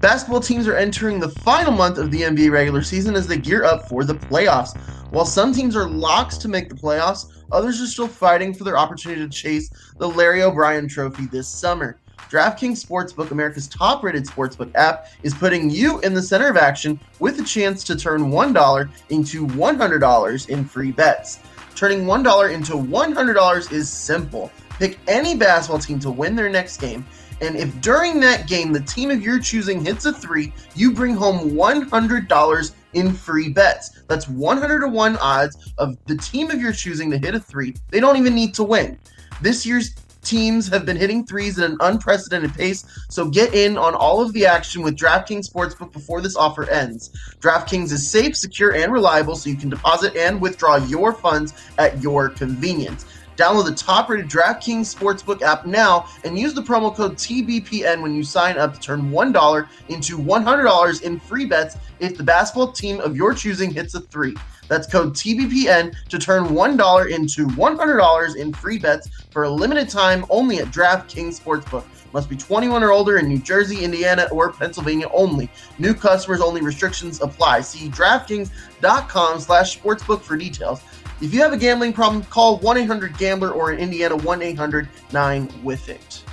Basketball 0.00 0.40
teams 0.40 0.66
are 0.66 0.76
entering 0.76 1.20
the 1.20 1.28
final 1.28 1.72
month 1.72 1.98
of 1.98 2.10
the 2.10 2.22
NBA 2.22 2.50
regular 2.50 2.80
season 2.80 3.14
as 3.14 3.26
they 3.26 3.36
gear 3.36 3.64
up 3.64 3.86
for 3.86 4.02
the 4.02 4.14
playoffs. 4.14 4.74
While 5.10 5.26
some 5.26 5.52
teams 5.52 5.76
are 5.76 5.86
locks 5.86 6.38
to 6.38 6.48
make 6.48 6.70
the 6.70 6.74
playoffs, 6.74 7.30
others 7.52 7.82
are 7.82 7.86
still 7.86 8.08
fighting 8.08 8.54
for 8.54 8.64
their 8.64 8.78
opportunity 8.78 9.20
to 9.20 9.28
chase 9.28 9.68
the 9.98 10.08
Larry 10.08 10.42
O'Brien 10.42 10.88
trophy 10.88 11.26
this 11.26 11.48
summer. 11.48 11.98
DraftKings 12.30 12.82
Sportsbook, 12.82 13.30
America's 13.30 13.68
top 13.68 14.02
rated 14.02 14.24
sportsbook 14.24 14.70
app, 14.74 15.08
is 15.22 15.34
putting 15.34 15.68
you 15.68 16.00
in 16.00 16.14
the 16.14 16.22
center 16.22 16.48
of 16.48 16.56
action 16.56 16.98
with 17.18 17.38
a 17.38 17.44
chance 17.44 17.84
to 17.84 17.94
turn 17.94 18.30
$1 18.30 18.90
into 19.10 19.46
$100 19.48 20.48
in 20.48 20.64
free 20.64 20.92
bets. 20.92 21.40
Turning 21.74 22.04
$1 22.04 22.54
into 22.54 22.72
$100 22.72 23.72
is 23.72 23.90
simple. 23.90 24.50
Pick 24.78 24.98
any 25.08 25.36
basketball 25.36 25.78
team 25.78 25.98
to 25.98 26.10
win 26.10 26.34
their 26.34 26.48
next 26.48 26.78
game 26.80 27.04
and 27.40 27.56
if 27.56 27.80
during 27.80 28.20
that 28.20 28.46
game 28.46 28.72
the 28.72 28.80
team 28.80 29.10
of 29.10 29.22
your 29.22 29.38
choosing 29.38 29.84
hits 29.84 30.06
a 30.06 30.12
three, 30.12 30.52
you 30.74 30.92
bring 30.92 31.14
home 31.14 31.50
$100 31.50 32.72
in 32.92 33.12
free 33.12 33.48
bets. 33.48 34.02
That's 34.08 34.28
100 34.28 34.80
to 34.80 34.88
1 34.88 35.16
odds 35.18 35.72
of 35.78 35.96
the 36.06 36.16
team 36.16 36.50
of 36.50 36.60
your 36.60 36.72
choosing 36.72 37.10
to 37.10 37.18
hit 37.18 37.34
a 37.34 37.40
three. 37.40 37.74
They 37.90 38.00
don't 38.00 38.16
even 38.16 38.34
need 38.34 38.54
to 38.54 38.64
win. 38.64 38.98
This 39.40 39.64
year's 39.64 39.94
teams 40.22 40.68
have 40.68 40.84
been 40.84 40.96
hitting 40.96 41.24
threes 41.24 41.58
at 41.58 41.70
an 41.70 41.76
unprecedented 41.80 42.54
pace, 42.54 42.84
so 43.08 43.28
get 43.28 43.54
in 43.54 43.78
on 43.78 43.94
all 43.94 44.20
of 44.20 44.32
the 44.32 44.46
action 44.46 44.82
with 44.82 44.96
DraftKings 44.96 45.50
Sportsbook 45.50 45.92
before 45.92 46.20
this 46.20 46.36
offer 46.36 46.68
ends. 46.68 47.10
DraftKings 47.40 47.92
is 47.92 48.10
safe, 48.10 48.36
secure, 48.36 48.74
and 48.74 48.92
reliable, 48.92 49.34
so 49.34 49.48
you 49.48 49.56
can 49.56 49.70
deposit 49.70 50.14
and 50.16 50.40
withdraw 50.40 50.76
your 50.76 51.12
funds 51.12 51.54
at 51.78 52.02
your 52.02 52.28
convenience. 52.28 53.06
Download 53.40 53.64
the 53.64 53.74
top 53.74 54.10
rated 54.10 54.28
DraftKings 54.28 54.94
Sportsbook 54.94 55.40
app 55.40 55.64
now 55.64 56.06
and 56.24 56.38
use 56.38 56.52
the 56.52 56.60
promo 56.60 56.94
code 56.94 57.14
TBPN 57.16 58.02
when 58.02 58.14
you 58.14 58.22
sign 58.22 58.58
up 58.58 58.74
to 58.74 58.80
turn 58.80 59.10
$1 59.10 59.68
into 59.88 60.18
$100 60.18 61.02
in 61.02 61.18
free 61.18 61.46
bets 61.46 61.78
if 62.00 62.18
the 62.18 62.22
basketball 62.22 62.70
team 62.70 63.00
of 63.00 63.16
your 63.16 63.32
choosing 63.32 63.72
hits 63.72 63.94
a 63.94 64.00
three. 64.00 64.36
That's 64.68 64.86
code 64.86 65.14
TBPN 65.14 65.96
to 66.10 66.18
turn 66.18 66.48
$1 66.48 67.10
into 67.10 67.46
$100 67.46 68.36
in 68.36 68.52
free 68.52 68.78
bets 68.78 69.08
for 69.30 69.44
a 69.44 69.50
limited 69.50 69.88
time 69.88 70.26
only 70.28 70.58
at 70.58 70.66
DraftKings 70.66 71.40
Sportsbook. 71.40 71.86
Must 72.12 72.28
be 72.28 72.36
21 72.36 72.82
or 72.82 72.92
older 72.92 73.18
in 73.18 73.28
New 73.28 73.38
Jersey, 73.38 73.84
Indiana, 73.84 74.26
or 74.32 74.52
Pennsylvania 74.52 75.08
only. 75.14 75.48
New 75.78 75.94
customers 75.94 76.40
only 76.40 76.60
restrictions 76.60 77.22
apply. 77.22 77.62
See 77.62 77.88
DraftKings.com 77.88 79.40
slash 79.40 79.80
sportsbook 79.80 80.20
for 80.20 80.36
details. 80.36 80.80
If 81.20 81.34
you 81.34 81.42
have 81.42 81.52
a 81.52 81.58
gambling 81.58 81.92
problem, 81.92 82.22
call 82.24 82.56
1 82.58 82.78
800 82.78 83.18
Gambler 83.18 83.50
or 83.50 83.72
in 83.72 83.78
Indiana 83.78 84.16
1 84.16 84.40
800 84.40 84.88
9 85.12 85.52
with 85.62 85.88
it. 85.90 86.24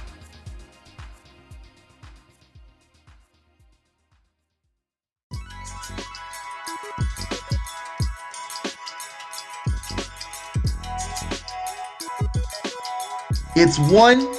It's 13.59 13.79
one, 13.79 14.33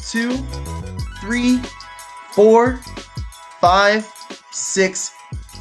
two, 0.00 0.34
three, 1.20 1.60
four, 2.32 2.80
five, 3.60 4.10
six, 4.50 5.12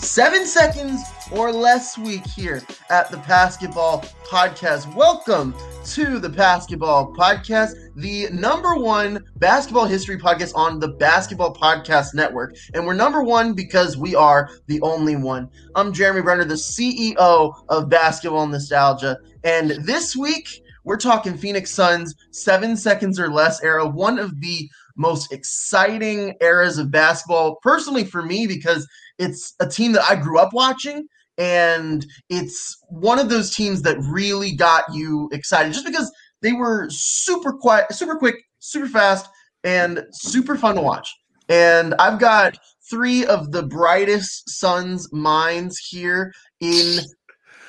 seven 0.06 0.46
seconds 0.46 1.02
or 1.32 1.52
less 1.52 1.98
week 1.98 2.24
here 2.28 2.62
at 2.92 3.10
the 3.10 3.18
Pastketball 3.18 4.08
Podcast. 4.28 4.94
Welcome 4.94 5.56
to 5.86 6.20
the 6.20 6.30
Pastketball 6.30 7.16
Podcast, 7.16 7.74
the 7.96 8.30
number 8.30 8.76
one 8.76 9.26
basketball 9.38 9.86
history 9.86 10.18
podcast 10.18 10.54
on 10.56 10.80
the 10.80 10.90
Basketball 10.90 11.56
Podcast 11.56 12.14
Network. 12.14 12.56
And 12.76 12.86
we're 12.86 12.94
number 12.94 13.24
one 13.24 13.54
because 13.54 13.98
we 13.98 14.14
are 14.14 14.52
the 14.68 14.80
only 14.82 15.16
one. 15.16 15.50
I'm 15.74 15.92
Jeremy 15.92 16.22
Brener, 16.22 16.48
the 16.48 16.54
CEO 16.54 17.56
of 17.68 17.90
Basketball 17.90 18.46
Nostalgia. 18.46 19.18
And 19.44 19.72
this 19.72 20.16
week, 20.16 20.62
we're 20.84 20.98
talking 20.98 21.36
Phoenix 21.36 21.72
Suns 21.72 22.14
seven 22.30 22.78
seconds 22.78 23.20
or 23.20 23.30
less 23.32 23.62
era, 23.64 23.88
one 23.88 24.20
of 24.20 24.40
the 24.40 24.70
most 24.96 25.34
exciting 25.34 26.36
eras 26.42 26.78
of 26.78 26.92
basketball, 26.92 27.56
personally 27.62 28.04
for 28.04 28.22
me, 28.22 28.48
because 28.48 28.88
it's 29.18 29.54
a 29.60 29.68
team 29.68 29.92
that 29.94 30.04
I 30.10 30.16
grew 30.16 30.40
up 30.40 30.54
watching 30.54 31.08
and 31.38 32.06
it's 32.30 32.78
one 32.88 33.20
of 33.20 33.30
those 33.30 33.54
teams 33.54 33.82
that 33.82 33.98
really 34.00 34.54
got 34.54 34.84
you 34.94 35.30
excited 35.32 35.74
just 35.74 35.86
because 35.86 36.12
they 36.42 36.54
were 36.54 36.88
super 36.90 37.54
quiet, 37.54 37.92
super 37.94 38.16
quick, 38.16 38.36
super 38.60 38.88
fast, 38.88 39.28
and 39.64 40.04
super 40.12 40.56
fun 40.56 40.76
to 40.76 40.82
watch. 40.82 41.14
And 41.50 41.94
I've 42.00 42.20
got 42.20 42.58
three 42.90 43.26
of 43.26 43.52
the 43.52 43.64
brightest 43.64 44.50
Suns 44.50 45.12
minds 45.12 45.78
here 45.78 46.32
in 46.60 47.00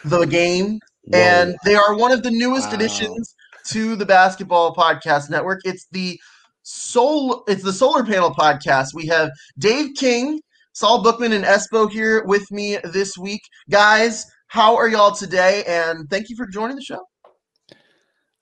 the 0.04 0.24
game, 0.26 0.78
Whoa. 1.04 1.18
and 1.18 1.56
they 1.64 1.74
are 1.74 1.96
one 1.96 2.12
of 2.12 2.22
the 2.22 2.30
newest 2.30 2.68
wow. 2.68 2.74
additions 2.74 3.34
to 3.68 3.96
the 3.96 4.06
Basketball 4.06 4.74
Podcast 4.74 5.28
Network. 5.28 5.60
It's 5.64 5.86
the 5.90 6.18
Soul. 6.62 7.44
It's 7.46 7.62
the 7.62 7.72
Solar 7.72 8.04
Panel 8.04 8.32
Podcast. 8.32 8.88
We 8.94 9.06
have 9.06 9.30
Dave 9.58 9.94
King 9.96 10.40
Saul 10.76 11.02
Bookman 11.02 11.32
and 11.32 11.42
Espo 11.42 11.90
here 11.90 12.22
with 12.26 12.50
me 12.50 12.76
this 12.84 13.16
week. 13.16 13.40
Guys, 13.70 14.26
how 14.48 14.76
are 14.76 14.90
y'all 14.90 15.10
today? 15.10 15.64
And 15.66 16.06
thank 16.10 16.28
you 16.28 16.36
for 16.36 16.46
joining 16.46 16.76
the 16.76 16.82
show. 16.82 17.00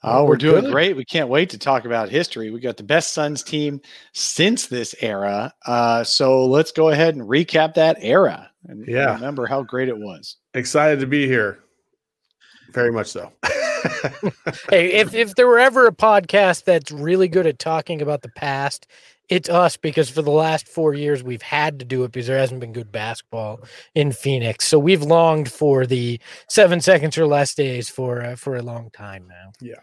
Oh, 0.02 0.24
we're, 0.24 0.30
we're 0.30 0.36
doing 0.36 0.64
good. 0.64 0.72
great. 0.72 0.96
We 0.96 1.04
can't 1.04 1.28
wait 1.28 1.48
to 1.50 1.58
talk 1.58 1.84
about 1.84 2.08
history. 2.08 2.50
We 2.50 2.58
got 2.58 2.76
the 2.76 2.82
best 2.82 3.12
Suns 3.12 3.44
team 3.44 3.80
since 4.14 4.66
this 4.66 4.96
era. 5.00 5.54
Uh, 5.64 6.02
so 6.02 6.44
let's 6.44 6.72
go 6.72 6.88
ahead 6.88 7.14
and 7.14 7.22
recap 7.22 7.74
that 7.74 7.98
era 8.00 8.50
and 8.66 8.84
yeah. 8.84 9.14
remember 9.14 9.46
how 9.46 9.62
great 9.62 9.88
it 9.88 9.96
was. 9.96 10.38
Excited 10.54 10.98
to 10.98 11.06
be 11.06 11.28
here. 11.28 11.60
Very 12.72 12.90
much 12.90 13.06
so. 13.06 13.30
hey, 14.70 14.92
if, 14.92 15.14
if 15.14 15.34
there 15.34 15.46
were 15.46 15.58
ever 15.58 15.86
a 15.86 15.92
podcast 15.92 16.64
that's 16.64 16.90
really 16.90 17.28
good 17.28 17.46
at 17.46 17.58
talking 17.58 18.00
about 18.00 18.22
the 18.22 18.30
past 18.30 18.86
it's 19.28 19.48
us 19.48 19.76
because 19.76 20.10
for 20.10 20.22
the 20.22 20.30
last 20.30 20.68
four 20.68 20.94
years 20.94 21.22
we've 21.22 21.42
had 21.42 21.78
to 21.78 21.84
do 21.84 22.04
it 22.04 22.12
because 22.12 22.26
there 22.26 22.38
hasn't 22.38 22.60
been 22.60 22.72
good 22.72 22.92
basketball 22.92 23.60
in 23.94 24.12
Phoenix. 24.12 24.66
So 24.66 24.78
we've 24.78 25.02
longed 25.02 25.50
for 25.50 25.86
the 25.86 26.20
seven 26.48 26.80
seconds 26.80 27.16
or 27.16 27.26
less 27.26 27.54
days 27.54 27.88
for 27.88 28.22
uh, 28.22 28.36
for 28.36 28.56
a 28.56 28.62
long 28.62 28.90
time 28.90 29.26
now. 29.28 29.52
Yeah. 29.60 29.80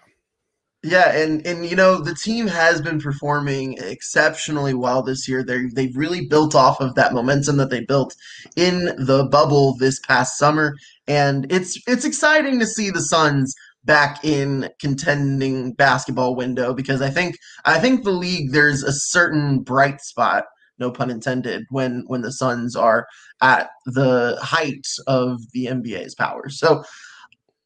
Yeah, 0.83 1.15
and 1.15 1.45
and 1.45 1.63
you 1.63 1.75
know 1.75 2.01
the 2.01 2.15
team 2.15 2.47
has 2.47 2.81
been 2.81 2.99
performing 2.99 3.77
exceptionally 3.77 4.73
well 4.73 5.03
this 5.03 5.27
year. 5.27 5.43
They 5.43 5.65
they've 5.75 5.95
really 5.95 6.25
built 6.25 6.55
off 6.55 6.81
of 6.81 6.95
that 6.95 7.13
momentum 7.13 7.57
that 7.57 7.69
they 7.69 7.81
built 7.81 8.15
in 8.55 8.85
the 8.97 9.27
bubble 9.31 9.77
this 9.77 9.99
past 9.99 10.39
summer, 10.39 10.75
and 11.07 11.51
it's 11.51 11.79
it's 11.85 12.03
exciting 12.03 12.59
to 12.59 12.65
see 12.65 12.89
the 12.89 12.99
Suns 12.99 13.53
back 13.83 14.23
in 14.23 14.69
contending 14.79 15.73
basketball 15.73 16.35
window 16.35 16.73
because 16.73 17.01
I 17.01 17.09
think 17.09 17.37
I 17.65 17.79
think 17.79 18.03
the 18.03 18.11
league 18.11 18.51
there's 18.51 18.83
a 18.83 18.93
certain 18.93 19.59
bright 19.59 20.01
spot, 20.01 20.45
no 20.79 20.91
pun 20.91 21.09
intended, 21.09 21.65
when 21.69 22.03
when 22.07 22.21
the 22.21 22.31
Suns 22.31 22.75
are 22.75 23.07
at 23.41 23.69
the 23.85 24.37
height 24.41 24.87
of 25.07 25.39
the 25.53 25.65
NBA's 25.65 26.15
powers. 26.15 26.59
So, 26.59 26.83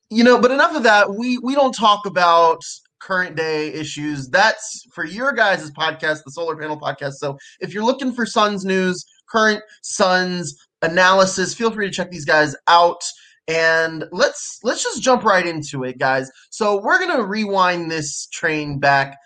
you 0.10 0.24
know, 0.24 0.40
but 0.40 0.52
enough 0.52 0.76
of 0.76 0.84
that. 0.84 1.16
We 1.16 1.38
we 1.40 1.56
don't 1.56 1.76
talk 1.76 2.06
about 2.06 2.62
current 3.00 3.36
day 3.36 3.72
issues. 3.74 4.30
That's 4.30 4.86
for 4.94 5.06
your 5.06 5.32
guys' 5.32 5.70
podcast, 5.72 6.24
the 6.24 6.32
Solar 6.32 6.56
Panel 6.56 6.80
Podcast. 6.80 7.14
So 7.14 7.38
if 7.60 7.74
you're 7.74 7.86
looking 7.86 8.12
for 8.14 8.26
Suns 8.26 8.66
news, 8.66 9.06
current 9.30 9.62
Suns 9.82 10.56
analysis, 10.82 11.54
feel 11.54 11.72
free 11.72 11.88
to 11.88 11.94
check 11.94 12.10
these 12.10 12.26
guys 12.26 12.56
out 12.68 13.04
and 13.48 14.06
let's 14.12 14.60
let's 14.64 14.84
just 14.84 15.02
jump 15.02 15.24
right 15.24 15.46
into 15.46 15.84
it 15.84 15.98
guys. 15.98 16.30
So 16.50 16.82
we're 16.82 17.00
gonna 17.00 17.24
rewind 17.24 17.92
this 17.92 18.28
train 18.28 18.80
back 18.80 19.18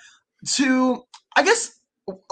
to 0.54 1.04
i 1.36 1.44
guess 1.44 1.78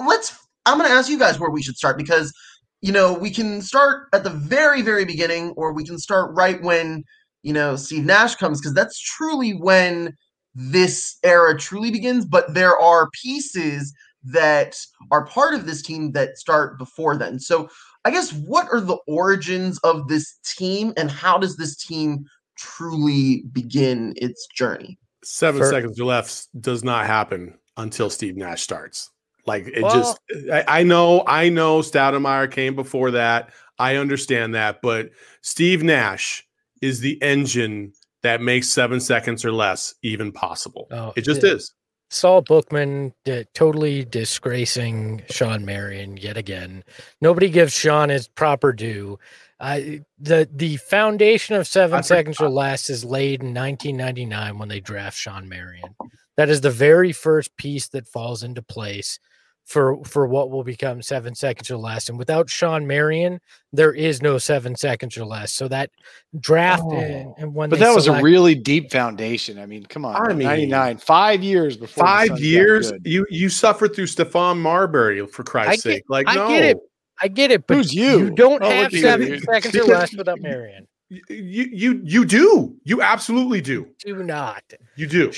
let's 0.06 0.38
i'm 0.66 0.78
gonna 0.78 0.94
ask 0.94 1.10
you 1.10 1.20
guys 1.20 1.38
where 1.40 1.50
we 1.50 1.62
should 1.62 1.76
start 1.76 1.98
because 1.98 2.34
you 2.82 2.92
know 2.92 3.12
we 3.12 3.30
can 3.30 3.62
start 3.62 4.08
at 4.14 4.24
the 4.24 4.30
very 4.30 4.82
very 4.82 5.04
beginning 5.04 5.50
or 5.58 5.74
we 5.74 5.84
can 5.84 6.00
start 6.00 6.34
right 6.34 6.62
when 6.64 7.04
you 7.44 7.52
know 7.52 7.76
steve 7.76 8.06
nash 8.06 8.36
comes 8.36 8.62
because 8.62 8.74
that's 8.74 8.98
truly 8.98 9.52
when 9.52 10.16
this 10.58 11.18
era 11.24 11.58
truly 11.58 11.92
begins. 11.92 12.26
But 12.26 12.54
there 12.54 12.78
are 12.78 13.10
pieces 13.12 13.94
that 14.24 14.76
are 15.12 15.26
part 15.26 15.54
of 15.54 15.66
this 15.66 15.82
team 15.82 16.12
that 16.14 16.38
start 16.38 16.78
before 16.78 17.16
then. 17.16 17.40
So 17.40 17.70
I 18.08 18.10
guess 18.10 18.32
what 18.32 18.70
are 18.72 18.80
the 18.80 18.96
origins 19.06 19.80
of 19.80 20.08
this 20.08 20.38
team 20.56 20.94
and 20.96 21.12
how 21.12 21.38
does 21.38 21.58
this 21.58 21.76
team 21.76 22.24
truly 22.56 23.44
begin 23.52 24.14
its 24.16 24.48
journey? 24.56 24.98
Seven 25.26 25.60
For, 25.60 25.70
seconds 25.70 26.00
or 26.00 26.06
left 26.06 26.48
does 26.62 26.86
not 26.86 27.06
happen 27.06 27.56
until 27.76 28.10
Steve 28.10 28.38
Nash 28.38 28.62
starts. 28.62 29.10
Like 29.46 29.68
it 29.68 29.84
well, 29.84 29.94
just, 29.94 30.20
I, 30.50 30.80
I, 30.80 30.84
know, 30.84 31.26
I 31.28 31.50
know 31.50 31.80
Stoudemire 31.80 32.50
came 32.50 32.76
before 32.76 33.12
that. 33.12 33.52
I 33.78 33.98
understand 33.98 34.56
that, 34.56 34.82
but 34.82 35.10
Steve 35.42 35.84
Nash 35.84 36.48
is 36.82 37.02
the 37.02 37.22
engine 37.22 37.92
that 38.24 38.40
makes 38.40 38.70
seven 38.70 39.02
seconds 39.02 39.44
or 39.44 39.52
less 39.52 39.96
even 40.02 40.32
possible. 40.32 40.88
Oh, 40.92 41.12
it 41.18 41.24
just 41.24 41.44
it, 41.44 41.52
is. 41.58 41.74
Saul 42.10 42.42
Bookman 42.42 43.14
totally 43.54 44.06
disgracing 44.06 45.24
Shawn 45.30 45.66
Marion 45.66 46.18
yet 46.18 46.38
again. 46.38 46.84
Nobody 47.22 47.50
gives 47.50 47.74
Shawn 47.74 48.10
his 48.10 48.28
proper 48.28 48.72
due. 48.72 49.20
Uh, 49.60 49.80
the 50.20 50.48
the 50.54 50.78
foundation 50.78 51.56
of 51.56 51.68
seven 51.68 52.04
seconds 52.04 52.40
or 52.40 52.50
less 52.50 52.90
is 52.90 53.04
laid 53.04 53.42
in 53.42 53.54
1999 53.54 54.58
when 54.60 54.70
they 54.70 54.80
draft 54.80 55.18
Shawn 55.18 55.50
Marion. 55.50 55.96
That 56.38 56.50
is 56.50 56.62
the 56.62 56.72
very 56.72 57.12
first 57.12 57.58
piece 57.58 57.88
that 57.90 58.08
falls 58.08 58.44
into 58.44 58.62
place 58.62 59.20
for 59.68 60.02
for 60.06 60.26
what 60.26 60.50
will 60.50 60.64
become 60.64 61.02
seven 61.02 61.36
seconds 61.36 61.70
or 61.70 61.76
less. 61.76 62.08
And 62.08 62.18
without 62.18 62.50
Shawn 62.50 62.88
Marion, 62.88 63.42
there 63.74 63.94
is 63.94 64.22
no 64.22 64.38
seven 64.38 64.78
seconds 64.78 65.18
or 65.18 65.26
less. 65.26 65.52
So 65.52 65.68
that 65.68 65.92
draft 66.40 66.84
oh. 66.86 66.96
and, 66.96 67.34
and, 67.38 67.54
when 67.54 67.70
but 67.70 67.80
that 67.80 67.94
was 67.94 68.08
a 68.08 68.22
really 68.22 68.56
deep 68.56 68.90
foundation. 68.90 69.60
I 69.60 69.66
mean, 69.66 69.86
come 69.86 70.06
on, 70.06 70.16
I 70.16 70.34
mean, 70.34 70.48
99, 70.48 70.98
five 71.00 71.44
years 71.44 71.76
before 71.76 72.06
five 72.06 72.40
years. 72.40 72.94
You 73.04 73.28
you 73.30 73.50
suffered 73.50 73.94
through 73.94 74.06
Stephon 74.06 74.58
Marbury 74.58 75.28
for 75.28 75.44
Christ's 75.44 75.84
get, 75.84 75.94
sake. 75.96 76.04
Like, 76.08 76.30
I 76.30 76.36
no. 76.36 76.48
get 76.48 76.64
it. 76.64 76.78
I 77.22 77.28
get 77.28 77.52
it, 77.52 77.68
but 77.68 77.78
Who's 77.78 77.94
you? 77.94 78.20
you 78.20 78.30
don't 78.30 78.64
oh, 78.64 78.70
have 78.70 78.92
seven 78.94 79.28
you. 79.28 79.40
seconds 79.40 79.76
or 79.76 79.84
less 79.84 80.16
without 80.16 80.40
Marion. 80.40 80.88
You 81.10 81.22
you 81.30 82.02
you 82.06 82.26
do. 82.26 82.76
You 82.84 83.02
absolutely 83.02 83.60
do. 83.60 83.88
Do 84.00 84.24
not. 84.24 84.64
You 84.96 85.08
do. 85.08 85.32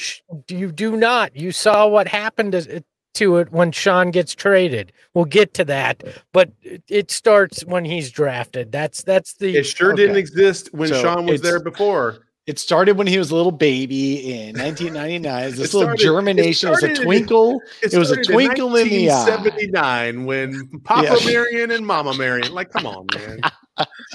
You 0.49 0.71
do 0.71 0.97
not. 0.97 1.35
You 1.35 1.51
saw 1.51 1.87
what 1.87 2.07
happened 2.07 2.51
to 2.51 2.83
it 3.19 3.51
when 3.51 3.71
Shawn 3.71 4.11
gets 4.11 4.33
traded. 4.33 4.91
We'll 5.13 5.25
get 5.25 5.53
to 5.55 5.65
that, 5.65 6.03
but 6.31 6.51
it 6.87 7.11
starts 7.11 7.65
when 7.65 7.85
he's 7.85 8.11
drafted. 8.11 8.71
That's 8.71 9.03
that's 9.03 9.33
the. 9.35 9.57
It 9.57 9.63
sure 9.63 9.93
okay. 9.93 10.03
didn't 10.03 10.17
exist 10.17 10.69
when 10.73 10.89
so 10.89 11.01
Shawn 11.01 11.25
was 11.25 11.41
there 11.41 11.59
before. 11.59 12.19
It 12.49 12.57
started 12.57 12.97
when 12.97 13.05
he 13.05 13.19
was 13.19 13.29
a 13.29 13.35
little 13.35 13.51
baby 13.51 14.33
in 14.33 14.57
1999. 14.57 15.51
This 15.51 15.71
little 15.71 15.95
germination. 15.95 16.69
It, 16.69 16.71
was 16.71 16.83
a 16.83 16.95
twinkle. 16.95 17.61
It, 17.83 17.93
it 17.93 17.99
was 17.99 18.09
a 18.09 18.23
twinkle 18.23 18.75
in, 18.75 18.87
in 18.87 18.93
the 18.93 19.11
eye. 19.11 19.25
79 19.25 20.25
when 20.25 20.67
Papa 20.83 21.15
yeah. 21.21 21.25
Marion 21.27 21.69
and 21.69 21.85
Mama 21.85 22.17
Marion. 22.17 22.51
Like, 22.51 22.71
come 22.71 22.87
on, 22.87 23.05
man. 23.13 23.41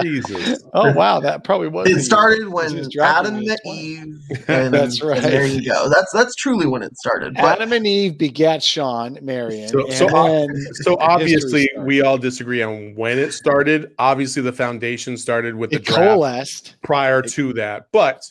Jesus. 0.00 0.62
Oh 0.76 0.92
wow, 0.92 1.20
that 1.20 1.44
probably 1.44 1.68
was. 1.68 1.88
It 1.88 2.00
started 2.00 2.48
when 2.48 2.88
Adam 3.00 3.36
and 3.36 3.58
Eve. 3.64 4.20
And, 4.48 4.74
that's 4.74 5.00
right. 5.02 5.18
And 5.18 5.26
there 5.26 5.46
you 5.46 5.64
go. 5.64 5.88
That's 5.88 6.10
that's 6.12 6.34
truly 6.34 6.66
when 6.66 6.82
it 6.82 6.96
started. 6.96 7.34
But, 7.34 7.44
Adam 7.44 7.72
and 7.72 7.86
Eve 7.86 8.18
begat 8.18 8.60
Shawn 8.60 9.18
Marion. 9.22 9.68
So, 9.68 9.88
so, 9.90 10.48
so 10.72 10.96
obviously 10.98 11.70
we 11.78 12.02
all 12.02 12.18
disagree 12.18 12.62
on 12.62 12.94
when 12.96 13.18
it 13.18 13.32
started. 13.32 13.92
Obviously, 13.98 14.42
the 14.42 14.52
foundation 14.52 15.16
started 15.16 15.54
with 15.54 15.70
the 15.70 15.76
it 15.76 15.84
draft 15.84 16.00
coalesced. 16.00 16.76
prior 16.82 17.22
to 17.22 17.52
that. 17.52 17.86
But 17.92 18.24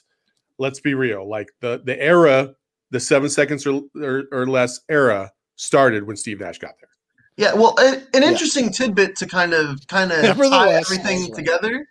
let's 0.59 0.81
be 0.81 0.93
real. 0.95 1.27
Like 1.27 1.49
the 1.61 1.81
the 1.85 1.99
era, 2.01 2.53
the 2.91 2.99
seven 2.99 3.29
seconds 3.29 3.65
or, 3.65 3.81
or, 3.95 4.23
or 4.31 4.47
less 4.47 4.81
era 4.89 5.31
started 5.55 6.05
when 6.05 6.17
Steve 6.17 6.41
Nash 6.41 6.59
got 6.59 6.73
there. 6.79 6.89
Yeah, 7.37 7.53
well, 7.53 7.75
a, 7.79 7.95
an 7.95 8.21
yeah. 8.21 8.29
interesting 8.29 8.71
tidbit 8.71 9.15
to 9.17 9.25
kind 9.25 9.53
of 9.53 9.85
kind 9.87 10.11
of 10.11 10.37
tie 10.37 10.73
everything 10.73 11.23
right. 11.23 11.33
together 11.33 11.85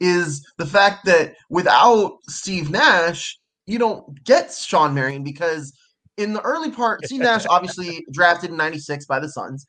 is 0.00 0.44
the 0.58 0.66
fact 0.66 1.04
that 1.06 1.34
without 1.50 2.18
Steve 2.28 2.70
Nash, 2.70 3.38
you 3.66 3.78
don't 3.78 4.22
get 4.24 4.52
Shawn 4.52 4.94
Marion 4.94 5.22
because 5.22 5.72
in 6.16 6.32
the 6.32 6.40
early 6.40 6.70
part, 6.70 7.04
Steve 7.04 7.20
Nash 7.20 7.46
obviously 7.50 8.04
drafted 8.12 8.50
in 8.50 8.56
'96 8.56 9.06
by 9.06 9.20
the 9.20 9.28
Suns, 9.28 9.66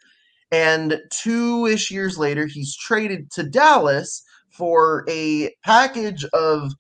and 0.51 0.99
two 1.11 1.67
ish 1.67 1.91
years 1.91 2.17
later, 2.17 2.47
he's 2.47 2.75
traded 2.75 3.31
to 3.31 3.43
Dallas 3.43 4.23
for 4.51 5.05
a 5.07 5.53
package 5.63 6.25
of 6.33 6.71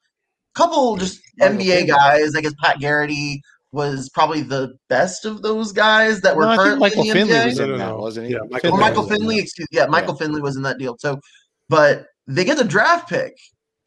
couple 0.55 0.97
just 0.97 1.21
NBA 1.39 1.87
guys. 1.87 2.35
I 2.35 2.41
guess 2.41 2.53
Pat 2.61 2.79
Garrity, 2.79 3.41
was 3.71 4.09
probably 4.09 4.41
the 4.41 4.73
best 4.87 5.25
of 5.25 5.41
those 5.41 5.71
guys 5.71 6.21
that 6.21 6.35
were 6.35 6.45
no, 6.45 6.55
currently 6.55 6.89
Michael 6.89 7.01
in 7.01 7.07
the 7.07 7.13
Finley 7.13 7.33
NBA. 7.33 7.45
was 7.45 7.59
in 7.59 7.77
that, 7.77 7.97
wasn't 7.97 8.27
he? 8.27 8.33
Yeah, 8.33 8.39
Michael, 8.49 8.71
Finley, 8.71 8.79
Michael 8.79 9.07
Finley, 9.07 9.39
excuse 9.39 9.67
yeah, 9.71 9.85
Michael 9.85 10.15
yeah. 10.15 10.25
Finley 10.25 10.41
was 10.41 10.55
in 10.55 10.63
that 10.63 10.77
deal. 10.79 10.95
So, 10.99 11.19
but 11.67 12.05
they 12.27 12.43
get 12.43 12.57
the 12.57 12.63
draft 12.63 13.09
pick 13.09 13.33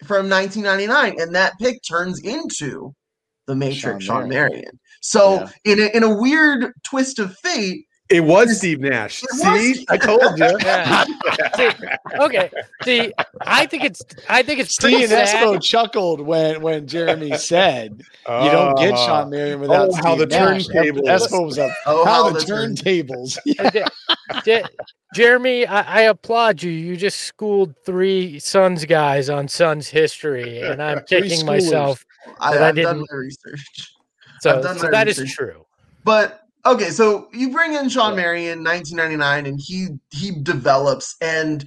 from 0.05 0.29
1999, 0.29 1.21
and 1.21 1.35
that 1.35 1.55
pick 1.61 1.79
turns 1.89 2.21
into 2.21 2.95
the 3.47 3.57
Matrix 3.57 4.05
Shawn 4.05 4.29
Marion. 4.29 4.53
Marion. 4.53 4.81
So, 5.01 5.49
yeah. 5.65 5.73
in 5.73 5.81
a, 5.81 5.97
in 5.97 6.03
a 6.05 6.17
weird 6.17 6.73
twist 6.85 7.19
of 7.19 7.37
fate, 7.39 7.87
it 8.09 8.21
was 8.21 8.59
Steve 8.59 8.81
Nash. 8.81 9.21
See, 9.21 9.87
I 9.89 9.97
told 9.97 10.39
you. 10.39 10.59
Yeah. 10.63 11.05
See, 11.57 11.71
okay. 12.21 12.51
See, 12.83 13.13
I 13.41 13.67
think 13.67 13.85
it's 13.85 14.03
I 14.29 14.43
think 14.43 14.61
it's 14.61 14.75
Steve 14.75 15.11
and 15.11 15.13
Espo 15.13 15.63
chuckled 15.63 16.21
when 16.21 16.61
when 16.61 16.87
Jeremy 16.87 17.37
said 17.37 18.03
you 18.29 18.51
don't 18.51 18.77
get 18.77 18.95
uh, 18.95 19.07
Shawn 19.07 19.31
Marion 19.31 19.61
without 19.61 19.91
oh, 19.91 19.95
how 19.95 20.15
the 20.15 20.27
turntables. 20.27 21.03
Espo 21.03 21.47
was 21.47 21.59
up. 21.59 21.71
Oh, 21.87 22.05
how, 22.05 22.25
how 22.25 22.31
the, 22.31 22.41
the 22.41 22.45
turntables. 22.45 23.39
Yeah. 24.47 24.67
Jeremy, 25.15 25.67
I, 25.67 25.83
I, 25.83 26.01
applaud 26.03 26.63
you. 26.63 26.71
You 26.71 26.97
just 26.97 27.21
schooled 27.21 27.75
three 27.85 28.39
Suns 28.39 28.87
guys 28.87 29.29
on 29.29 29.47
Suns 29.47 29.89
history, 29.89 30.63
and 30.63 30.83
I'm 30.83 31.05
kicking 31.05 31.45
myself. 31.45 32.05
I, 32.41 32.57
have 32.57 32.77
done 32.77 33.01
my 33.01 33.17
research. 33.17 33.93
So, 34.41 34.63
so 34.63 34.91
that 34.91 35.07
research. 35.07 35.27
is 35.27 35.35
true. 35.35 35.67
But 36.03 36.42
okay, 36.67 36.91
so 36.91 37.29
you 37.33 37.51
bring 37.51 37.75
in 37.75 37.89
Shawn 37.89 38.17
Marion, 38.17 38.65
1999, 38.65 39.47
and 39.47 39.61
he 39.61 39.89
he 40.11 40.33
develops, 40.43 41.17
and 41.21 41.65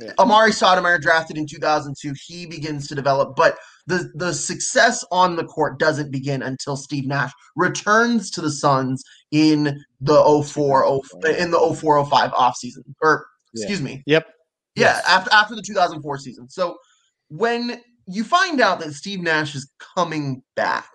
yeah. 0.00 0.12
Amar'e 0.18 0.50
Stoudemire 0.50 1.00
drafted 1.00 1.36
in 1.36 1.46
2002. 1.46 2.14
He 2.26 2.46
begins 2.46 2.88
to 2.88 2.94
develop, 2.94 3.36
but 3.36 3.58
the 3.86 4.10
the 4.14 4.32
success 4.32 5.04
on 5.10 5.36
the 5.36 5.44
court 5.44 5.78
doesn't 5.78 6.10
begin 6.10 6.42
until 6.42 6.76
Steve 6.76 7.06
Nash 7.06 7.32
returns 7.56 8.30
to 8.32 8.40
the 8.40 8.50
Suns 8.50 9.02
in 9.30 9.84
the 10.00 10.44
04 10.46 11.00
in 11.38 11.50
the 11.50 11.76
04 11.80 12.06
05 12.06 12.30
offseason 12.32 12.82
or 13.02 13.26
excuse 13.54 13.82
me. 13.82 14.02
Yep. 14.06 14.26
Yeah, 14.74 14.86
yes. 14.86 15.04
after 15.06 15.32
after 15.32 15.54
the 15.54 15.62
2004 15.62 16.18
season. 16.18 16.48
So 16.48 16.76
when 17.28 17.80
you 18.06 18.24
find 18.24 18.60
out 18.60 18.80
that 18.80 18.92
Steve 18.92 19.20
Nash 19.20 19.54
is 19.54 19.70
coming 19.96 20.42
back, 20.56 20.90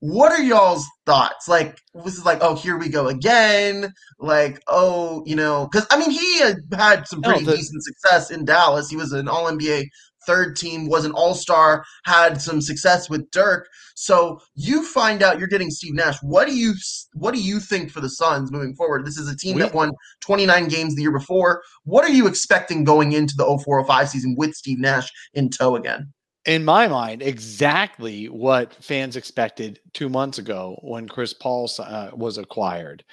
what 0.00 0.32
are 0.32 0.42
y'all's 0.42 0.86
thoughts? 1.06 1.48
Like, 1.48 1.78
this 2.04 2.16
is 2.16 2.24
like, 2.24 2.38
oh, 2.40 2.54
here 2.54 2.76
we 2.76 2.88
go 2.88 3.08
again. 3.08 3.92
Like, 4.18 4.60
oh, 4.68 5.22
you 5.26 5.36
know, 5.36 5.68
because 5.70 5.86
I 5.90 5.98
mean, 5.98 6.10
he 6.10 6.38
had 6.40 6.56
had 6.72 7.08
some 7.08 7.22
pretty 7.22 7.44
the- 7.44 7.56
decent 7.56 7.82
success 7.84 8.30
in 8.30 8.44
Dallas. 8.44 8.88
He 8.90 8.96
was 8.96 9.12
an 9.12 9.28
All 9.28 9.50
NBA 9.50 9.84
third 10.26 10.56
team, 10.56 10.88
was 10.88 11.04
an 11.04 11.12
All 11.12 11.34
Star, 11.34 11.84
had 12.04 12.40
some 12.40 12.60
success 12.60 13.10
with 13.10 13.30
Dirk. 13.30 13.66
So 13.94 14.40
you 14.54 14.82
find 14.82 15.22
out 15.22 15.38
you're 15.38 15.48
getting 15.48 15.70
Steve 15.70 15.94
Nash. 15.94 16.16
What 16.22 16.48
do 16.48 16.54
you 16.56 16.74
what 17.12 17.34
do 17.34 17.40
you 17.40 17.60
think 17.60 17.90
for 17.90 18.00
the 18.00 18.08
Suns 18.10 18.50
moving 18.50 18.74
forward? 18.74 19.04
This 19.04 19.18
is 19.18 19.28
a 19.28 19.36
team 19.36 19.56
we- 19.56 19.62
that 19.62 19.74
won 19.74 19.92
29 20.20 20.68
games 20.68 20.94
the 20.94 21.02
year 21.02 21.12
before. 21.12 21.62
What 21.84 22.04
are 22.04 22.12
you 22.12 22.26
expecting 22.26 22.84
going 22.84 23.12
into 23.12 23.34
the 23.36 23.44
0405 23.44 24.08
season 24.08 24.34
with 24.36 24.54
Steve 24.54 24.78
Nash 24.78 25.10
in 25.34 25.50
tow 25.50 25.76
again? 25.76 26.12
In 26.46 26.64
my 26.64 26.88
mind, 26.88 27.22
exactly 27.22 28.26
what 28.26 28.74
fans 28.74 29.16
expected 29.16 29.80
two 29.92 30.08
months 30.08 30.38
ago 30.38 30.78
when 30.82 31.08
Chris 31.08 31.32
Paul 31.32 31.70
uh, 31.78 32.10
was 32.12 32.38
acquired. 32.38 33.04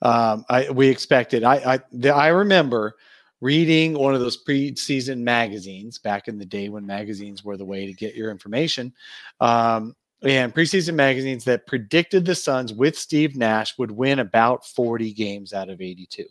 Um, 0.00 0.44
I, 0.48 0.70
we 0.70 0.88
expected. 0.88 1.44
I 1.44 1.74
I, 1.74 1.80
the, 1.92 2.14
I 2.14 2.28
remember 2.28 2.94
reading 3.40 3.94
one 3.94 4.14
of 4.14 4.20
those 4.20 4.42
preseason 4.42 5.20
magazines 5.20 5.98
back 5.98 6.28
in 6.28 6.38
the 6.38 6.44
day 6.44 6.68
when 6.68 6.86
magazines 6.86 7.44
were 7.44 7.56
the 7.56 7.64
way 7.64 7.86
to 7.86 7.92
get 7.92 8.14
your 8.14 8.30
information. 8.30 8.92
Um, 9.40 9.94
and 10.22 10.52
preseason 10.52 10.94
magazines 10.94 11.44
that 11.44 11.66
predicted 11.66 12.24
the 12.24 12.34
Suns 12.34 12.72
with 12.72 12.98
Steve 12.98 13.36
Nash 13.36 13.78
would 13.78 13.92
win 13.92 14.18
about 14.18 14.66
40 14.66 15.12
games 15.12 15.52
out 15.52 15.68
of 15.68 15.80
82. 15.80 16.24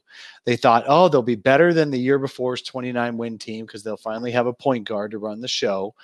They 0.43 0.57
thought, 0.57 0.83
oh, 0.87 1.07
they'll 1.07 1.21
be 1.21 1.35
better 1.35 1.73
than 1.73 1.89
the 1.89 1.99
year 1.99 2.19
before's 2.19 2.61
29 2.63 3.17
win 3.17 3.37
team 3.37 3.65
because 3.65 3.83
they'll 3.83 3.95
finally 3.95 4.31
have 4.31 4.47
a 4.47 4.53
point 4.53 4.87
guard 4.87 5.11
to 5.11 5.19
run 5.19 5.39
the 5.39 5.47
show. 5.47 5.95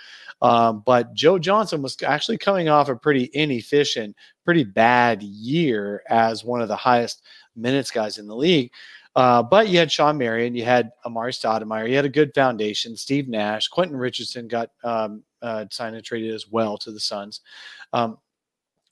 Um, 0.42 0.82
but 0.86 1.14
Joe 1.14 1.38
Johnson 1.38 1.82
was 1.82 2.02
actually 2.04 2.38
coming 2.38 2.70
off 2.70 2.88
a 2.88 2.96
pretty 2.96 3.30
inefficient, 3.34 4.16
pretty 4.46 4.64
bad 4.64 5.22
year 5.22 6.04
as 6.10 6.46
one 6.46 6.62
of 6.62 6.70
the 6.70 6.76
highest 6.76 7.24
minutes 7.56 7.92
guys 7.92 8.18
in 8.18 8.28
the 8.28 8.36
league. 8.36 8.72
Uh, 9.16 9.44
but 9.44 9.68
you 9.68 9.78
had 9.78 9.92
Sean 9.92 10.18
Marion, 10.18 10.56
you 10.56 10.66
had 10.66 10.92
Amar'e 11.06 11.30
Stoudemire, 11.30 11.88
you 11.88 11.96
had 11.96 12.06
a 12.06 12.10
good 12.10 12.34
foundation. 12.34 12.96
Steve 12.96 13.28
Nash, 13.28 13.68
Quentin 13.68 13.96
Richardson 13.96 14.48
got 14.48 14.72
um, 14.84 15.22
uh, 15.44 15.66
signed 15.70 15.96
and 15.96 16.04
traded 16.04 16.34
as 16.34 16.50
well 16.50 16.78
to 16.80 16.92
the 16.92 17.00
Suns. 17.00 17.42
Um, 17.92 18.18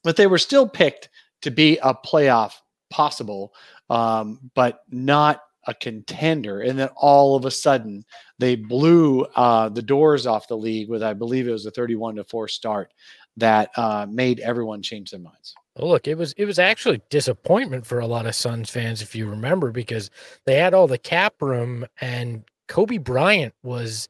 but 0.04 0.16
they 0.16 0.28
were 0.28 0.38
still 0.38 0.68
picked 0.68 1.10
to 1.42 1.52
be 1.52 1.78
a 1.80 1.94
playoff 1.94 2.54
possible, 2.90 3.54
um, 3.90 4.52
but 4.54 4.84
not 4.90 5.42
a 5.68 5.74
contender. 5.74 6.62
And 6.62 6.78
then 6.78 6.90
all 6.96 7.36
of 7.36 7.46
a 7.46 7.52
sudden, 7.52 8.04
they 8.40 8.56
blew 8.56 9.22
uh, 9.36 9.70
the 9.70 9.82
doors 9.82 10.26
off 10.26 10.48
the 10.48 10.58
league 10.58 10.90
with, 10.90 11.04
I 11.04 11.14
believe 11.14 11.48
it 11.48 11.52
was 11.52 11.66
a 11.66 11.72
31 11.72 12.16
to 12.16 12.24
4 12.24 12.48
start 12.48 12.94
that 13.38 13.70
uh, 13.78 14.06
made 14.10 14.40
everyone 14.40 14.82
change 14.82 15.12
their 15.12 15.20
minds. 15.20 15.56
Look, 15.78 16.08
it 16.08 16.18
was 16.18 16.34
it 16.34 16.44
was 16.44 16.60
actually 16.60 17.02
disappointment 17.10 17.86
for 17.86 18.00
a 18.00 18.08
lot 18.08 18.26
of 18.26 18.36
Suns 18.36 18.70
fans, 18.70 19.02
if 19.02 19.16
you 19.16 19.26
remember, 19.26 19.72
because 19.72 20.12
they 20.46 20.56
had 20.56 20.74
all 20.74 20.86
the 20.86 20.98
cap 20.98 21.36
room 21.42 21.86
and 22.02 22.44
Kobe 22.68 22.98
Bryant 22.98 23.54
was 23.64 24.10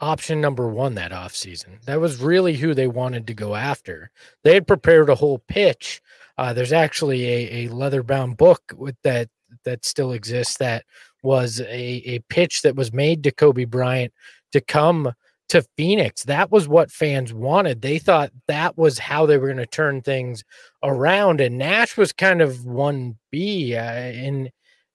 option 0.00 0.40
number 0.40 0.68
one 0.68 0.94
that 0.94 1.12
offseason. 1.12 1.82
That 1.86 2.00
was 2.00 2.20
really 2.20 2.54
who 2.54 2.74
they 2.74 2.86
wanted 2.86 3.26
to 3.26 3.34
go 3.34 3.54
after. 3.54 4.10
They 4.44 4.54
had 4.54 4.66
prepared 4.66 5.10
a 5.10 5.14
whole 5.16 5.38
pitch 5.48 6.00
Uh, 6.38 6.52
there's 6.52 6.72
actually 6.72 7.26
a, 7.26 7.66
a 7.66 7.68
leather 7.74 8.02
bound 8.02 8.36
book 8.36 8.62
with 8.76 8.96
that 9.02 9.28
that 9.64 9.84
still 9.84 10.12
exists 10.12 10.56
that 10.58 10.84
was 11.22 11.60
a, 11.60 12.02
a 12.06 12.20
pitch 12.28 12.62
that 12.62 12.76
was 12.76 12.92
made 12.92 13.24
to 13.24 13.32
Kobe 13.32 13.64
Bryant 13.64 14.12
to 14.52 14.60
come 14.60 15.12
to 15.48 15.64
Phoenix. 15.76 16.22
That 16.24 16.52
was 16.52 16.68
what 16.68 16.92
fans 16.92 17.32
wanted. 17.32 17.82
They 17.82 17.98
thought 17.98 18.30
that 18.46 18.76
was 18.76 18.98
how 18.98 19.26
they 19.26 19.38
were 19.38 19.48
going 19.48 19.56
to 19.56 19.66
turn 19.66 20.00
things 20.02 20.44
around. 20.82 21.40
And 21.40 21.58
Nash 21.58 21.96
was 21.96 22.12
kind 22.12 22.40
of 22.40 22.64
one 22.64 23.18
B 23.32 23.74
uh, 23.74 24.12
in 24.12 24.50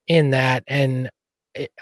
in 0.07 0.29
that. 0.29 0.63
And 0.67 1.09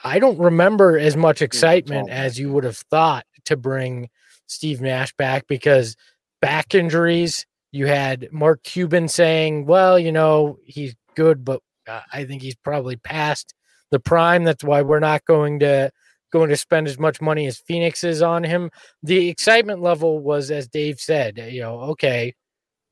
I 0.03 0.19
don't 0.19 0.39
remember 0.39 0.97
as 0.97 1.15
much 1.15 1.41
excitement 1.41 2.09
as 2.09 2.39
you 2.39 2.51
would 2.51 2.63
have 2.63 2.77
thought 2.77 3.25
to 3.45 3.55
bring 3.55 4.09
Steve 4.47 4.81
Nash 4.81 5.13
back 5.15 5.47
because 5.47 5.95
back 6.41 6.75
injuries. 6.75 7.45
You 7.71 7.85
had 7.85 8.27
Mark 8.31 8.63
Cuban 8.63 9.07
saying, 9.07 9.65
"Well, 9.65 9.97
you 9.97 10.11
know, 10.11 10.57
he's 10.65 10.95
good, 11.15 11.45
but 11.45 11.61
uh, 11.87 12.01
I 12.11 12.25
think 12.25 12.41
he's 12.41 12.55
probably 12.55 12.97
past 12.97 13.53
the 13.91 13.99
prime. 13.99 14.43
That's 14.43 14.63
why 14.63 14.81
we're 14.81 14.99
not 14.99 15.25
going 15.25 15.59
to." 15.59 15.91
going 16.31 16.49
to 16.49 16.55
spend 16.55 16.87
as 16.87 16.97
much 16.97 17.19
money 17.19 17.45
as 17.45 17.57
Phoenix 17.57 18.05
is 18.05 18.21
on 18.21 18.45
him. 18.45 18.71
The 19.03 19.27
excitement 19.27 19.81
level 19.81 20.19
was, 20.19 20.49
as 20.49 20.67
Dave 20.67 20.97
said, 20.97 21.37
you 21.37 21.59
know, 21.59 21.81
okay, 21.81 22.33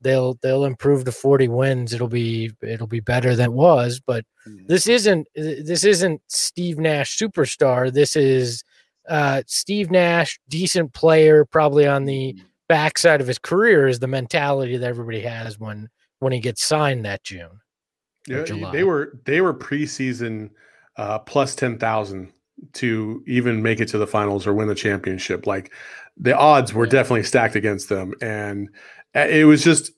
they'll 0.00 0.34
they'll 0.42 0.64
improve 0.64 1.04
to 1.04 1.12
40 1.12 1.48
wins. 1.48 1.92
It'll 1.92 2.08
be 2.08 2.50
it'll 2.62 2.86
be 2.86 3.00
better 3.00 3.36
than 3.36 3.46
it 3.46 3.52
was, 3.52 4.00
but 4.00 4.24
mm-hmm. 4.46 4.66
this 4.66 4.86
isn't 4.86 5.28
this 5.34 5.84
isn't 5.84 6.20
Steve 6.28 6.78
Nash 6.78 7.18
superstar. 7.18 7.92
This 7.92 8.16
is 8.16 8.64
uh, 9.08 9.42
Steve 9.46 9.90
Nash, 9.90 10.38
decent 10.48 10.92
player, 10.92 11.44
probably 11.44 11.86
on 11.86 12.04
the 12.04 12.34
mm-hmm. 12.34 12.44
backside 12.68 13.20
of 13.20 13.26
his 13.26 13.38
career 13.38 13.88
is 13.88 13.98
the 13.98 14.06
mentality 14.06 14.76
that 14.76 14.88
everybody 14.88 15.20
has 15.20 15.58
when 15.58 15.88
when 16.20 16.32
he 16.32 16.40
gets 16.40 16.62
signed 16.62 17.04
that 17.04 17.24
June. 17.24 17.60
Yeah, 18.26 18.44
they 18.72 18.84
were 18.84 19.18
they 19.24 19.40
were 19.40 19.54
preseason 19.54 20.50
uh, 20.96 21.18
plus 21.20 21.54
ten 21.54 21.78
thousand 21.78 22.32
to 22.74 23.24
even 23.26 23.62
make 23.62 23.80
it 23.80 23.88
to 23.88 23.98
the 23.98 24.06
finals 24.06 24.46
or 24.46 24.52
win 24.52 24.68
the 24.68 24.74
championship. 24.74 25.46
Like 25.46 25.72
the 26.16 26.36
odds 26.36 26.74
were 26.74 26.84
yeah. 26.84 26.90
definitely 26.90 27.24
stacked 27.24 27.56
against 27.56 27.88
them, 27.88 28.14
and 28.20 28.68
it 29.14 29.46
was 29.46 29.62
just 29.62 29.92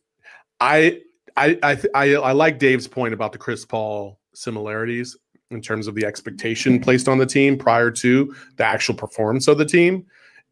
I 0.61 1.01
I 1.37 1.59
I 1.63 1.79
I, 1.95 2.15
I 2.15 2.33
like 2.33 2.59
Dave's 2.59 2.89
point 2.89 3.15
about 3.15 3.33
the 3.33 3.39
Chris 3.39 3.65
Paul 3.65 4.19
similarities 4.35 5.17
in 5.51 5.61
terms 5.61 5.87
of 5.87 5.95
the 5.95 6.05
expectation 6.05 6.81
placed 6.81 7.09
on 7.09 7.19
the 7.19 7.27
team 7.27 7.59
prior 7.59 7.91
to 7.91 8.35
the 8.57 8.65
actual 8.65 8.95
performance 8.95 9.49
of 9.49 9.59
the 9.59 9.67
team. 9.67 10.07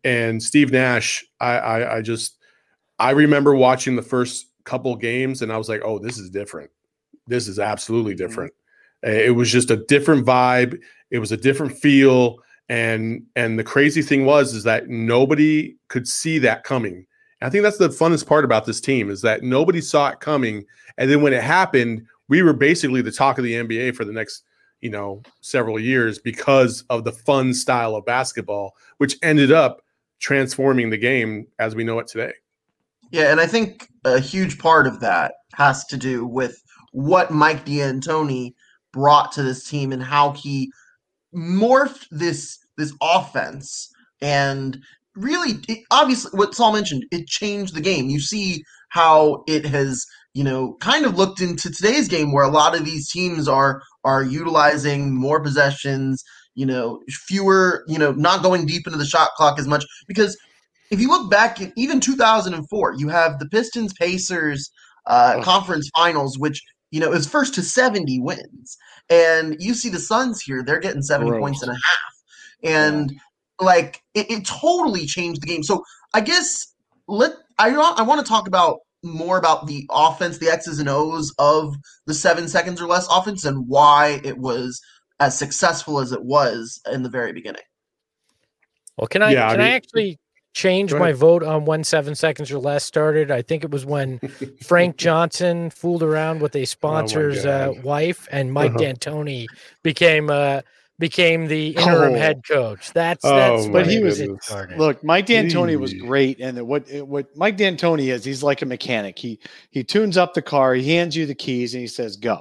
And 0.05 0.43
Steve 0.43 0.73
Nash, 0.73 1.25
I, 1.41 1.59
I, 1.59 1.97
I 1.97 2.03
just 2.03 2.39
I 2.99 3.11
remember 3.11 3.55
watching 3.55 3.97
the 3.97 4.03
first 4.03 4.47
couple 4.65 4.95
games 4.97 5.43
and 5.43 5.53
I 5.53 5.57
was 5.57 5.69
like, 5.69 5.81
oh, 5.85 5.99
this 5.99 6.19
is 6.19 6.31
different. 6.31 6.71
This 7.27 7.49
is 7.49 7.59
absolutely 7.59 8.13
mm-hmm. 8.13 8.27
different. 8.27 8.53
It 9.03 9.35
was 9.35 9.51
just 9.51 9.71
a 9.71 9.77
different 9.77 10.27
vibe. 10.27 10.79
It 11.11 11.19
was 11.19 11.33
a 11.33 11.37
different 11.37 11.73
feel. 11.73 12.37
And 12.69 13.25
and 13.35 13.59
the 13.59 13.65
crazy 13.65 14.03
thing 14.03 14.27
was 14.27 14.55
is 14.55 14.65
that 14.65 14.89
nobody 14.89 15.77
could 15.89 16.07
see 16.07 16.39
that 16.41 16.65
coming. 16.65 17.07
I 17.43 17.51
think 17.51 17.63
that's 17.63 17.79
the 17.79 17.89
funnest 17.89 18.27
part 18.27 18.45
about 18.45 18.67
this 18.67 18.81
team 18.81 19.11
is 19.11 19.23
that 19.23 19.43
nobody 19.43 19.81
saw 19.81 20.11
it 20.11 20.21
coming. 20.21 20.65
And 20.99 21.11
then 21.11 21.23
when 21.23 21.33
it 21.33 21.43
happened, 21.43 22.07
we 22.29 22.43
were 22.43 22.53
basically 22.53 23.03
the 23.03 23.13
talk 23.13 23.39
of 23.39 23.45
the 23.45 23.55
NBA 23.55 23.95
for 23.95 24.05
the 24.05 24.13
next, 24.13 24.45
you 24.81 24.91
know, 24.91 25.23
several 25.41 25.79
years 25.79 26.19
because 26.19 26.85
of 26.91 27.05
the 27.05 27.13
fun 27.13 27.55
style 27.55 27.95
of 27.95 28.05
basketball, 28.05 28.75
which 28.99 29.17
ended 29.23 29.53
up 29.53 29.83
transforming 30.21 30.91
the 30.91 30.99
game 30.99 31.47
as 31.59 31.75
we 31.75 31.83
know 31.83 31.99
it 31.99 32.07
today. 32.07 32.33
Yeah, 33.11 33.33
and 33.33 33.41
I 33.41 33.47
think 33.47 33.89
a 34.05 34.21
huge 34.21 34.59
part 34.59 34.87
of 34.87 35.01
that 35.01 35.35
has 35.55 35.85
to 35.87 35.97
do 35.97 36.25
with 36.27 36.63
what 36.93 37.31
Mike 37.31 37.65
D'Antoni 37.65 38.55
brought 38.93 39.33
to 39.33 39.43
this 39.43 39.69
team 39.69 39.93
and 39.93 40.03
how 40.03 40.33
he 40.33 40.71
morphed 41.35 42.07
this 42.11 42.59
this 42.77 42.93
offense 43.01 43.93
and 44.21 44.83
really 45.17 45.59
it, 45.69 45.85
obviously 45.91 46.31
what 46.35 46.55
Saul 46.55 46.73
mentioned 46.73 47.05
it 47.11 47.27
changed 47.27 47.75
the 47.75 47.81
game. 47.81 48.09
You 48.09 48.21
see 48.21 48.65
how 48.91 49.45
it 49.47 49.65
has 49.67 50.05
you 50.35 50.45
know 50.45 50.77
kind 50.81 51.05
of 51.05 51.17
looked 51.17 51.41
into 51.41 51.71
today's 51.71 52.09
game 52.09 52.33
where 52.33 52.45
a 52.45 52.51
lot 52.51 52.77
of 52.77 52.85
these 52.85 53.11
teams 53.11 53.49
are 53.49 53.83
are 54.05 54.23
utilizing 54.23 55.15
more 55.15 55.41
possessions, 55.43 56.23
you 56.55 56.67
know, 56.67 57.01
fewer, 57.09 57.85
you 57.89 57.99
know, 57.99 58.13
not 58.13 58.43
going 58.43 58.67
deep 58.67 58.87
into 58.87 58.99
the 58.99 59.05
shot 59.05 59.31
clock 59.37 59.59
as 59.59 59.67
much 59.67 59.85
because 60.07 60.37
if 60.91 61.01
you 61.01 61.09
look 61.09 61.31
back 61.31 61.61
in 61.61 61.73
even 61.77 62.01
2004, 62.01 62.95
you 62.97 63.09
have 63.09 63.39
the 63.39 63.47
Pistons 63.47 63.93
Pacers 63.93 64.71
uh, 65.07 65.37
oh. 65.37 65.43
conference 65.43 65.89
finals, 65.97 66.39
which 66.39 66.63
you 66.91 67.01
know, 67.01 67.13
is 67.13 67.27
first 67.27 67.55
to 67.55 67.63
70 67.63 68.21
wins. 68.21 68.77
And 69.09 69.57
you 69.61 69.75
see 69.75 69.89
the 69.89 69.99
Suns 69.99 70.41
here, 70.43 70.63
they're 70.63 70.81
getting 70.81 71.03
70 71.03 71.31
Gross. 71.31 71.41
points 71.41 71.63
and 71.63 71.71
a 71.71 71.75
half. 71.75 72.15
And. 72.63 73.21
Like 73.61 74.03
it, 74.15 74.31
it, 74.31 74.47
totally 74.47 75.07
changed 75.07 75.43
the 75.43 75.47
game. 75.47 75.63
So 75.63 75.85
I 76.15 76.21
guess 76.21 76.75
let 77.07 77.33
I 77.59 77.71
I 77.71 78.03
want 78.03 78.25
to 78.25 78.29
talk 78.29 78.49
about 78.49 78.81
more 79.03 79.39
about 79.39 79.67
the 79.67 79.87
offense, 79.91 80.39
the 80.39 80.49
X's 80.49 80.79
and 80.79 80.89
O's 80.89 81.35
of 81.39 81.75
the 82.07 82.15
seven 82.15 82.49
seconds 82.49 82.81
or 82.81 82.87
less 82.87 83.07
offense 83.11 83.45
and 83.45 83.67
why 83.69 84.21
it 84.25 84.39
was 84.39 84.81
as 85.19 85.39
successful 85.39 86.01
as 86.01 86.13
it 86.13 86.25
was 86.25 86.81
in 86.91 87.03
the 87.03 87.11
very 87.11 87.33
beginning. 87.33 87.63
Well, 88.97 89.09
can 89.09 89.23
I 89.23 89.33
yeah, 89.33 89.51
can 89.51 89.61
I, 89.61 89.65
mean, 89.65 89.73
I 89.73 89.77
actually 89.77 90.19
change 90.53 90.93
my 90.93 91.13
vote 91.13 91.43
on 91.43 91.65
when 91.65 91.85
seven 91.85 92.15
seconds 92.15 92.51
or 92.51 92.59
less 92.59 92.85
started. 92.85 93.31
I 93.31 93.43
think 93.43 93.65
it 93.65 93.71
was 93.71 93.87
when 93.87 94.19
Frank 94.63 94.97
Johnson 94.97 95.71
fooled 95.71 96.03
around 96.03 96.43
with 96.43 96.55
a 96.57 96.63
oh 96.63 96.65
sponsor's 96.65 97.47
oh 97.47 97.51
uh, 97.79 97.81
wife, 97.83 98.29
and 98.31 98.53
Mike 98.53 98.75
uh-huh. 98.75 98.93
D'Antoni 98.93 99.47
became 99.83 100.31
uh, 100.31 100.61
became 101.01 101.49
the 101.49 101.69
interim 101.71 102.13
oh. 102.13 102.19
head 102.19 102.43
coach. 102.47 102.93
That's 102.93 103.25
that's 103.25 103.65
oh, 103.65 103.73
but 103.73 103.89
he 103.89 104.01
was 104.01 104.23
look. 104.77 105.03
Mike 105.03 105.27
D'Antoni 105.27 105.77
was 105.77 105.95
great, 105.95 106.39
and 106.39 106.61
what 106.69 106.89
what 107.03 107.35
Mike 107.37 107.57
D'Antoni 107.57 108.13
is, 108.13 108.23
he's 108.23 108.45
like 108.45 108.63
a 108.63 108.67
mechanic. 108.67 109.19
He 109.19 109.41
he 109.71 109.83
tunes 109.83 110.17
up 110.17 110.35
the 110.35 110.43
car, 110.43 110.75
he 110.75 110.95
hands 110.95 111.17
you 111.17 111.27
the 111.27 111.35
keys, 111.35 111.75
and 111.75 111.81
he 111.81 111.89
says 111.89 112.17
go. 112.17 112.39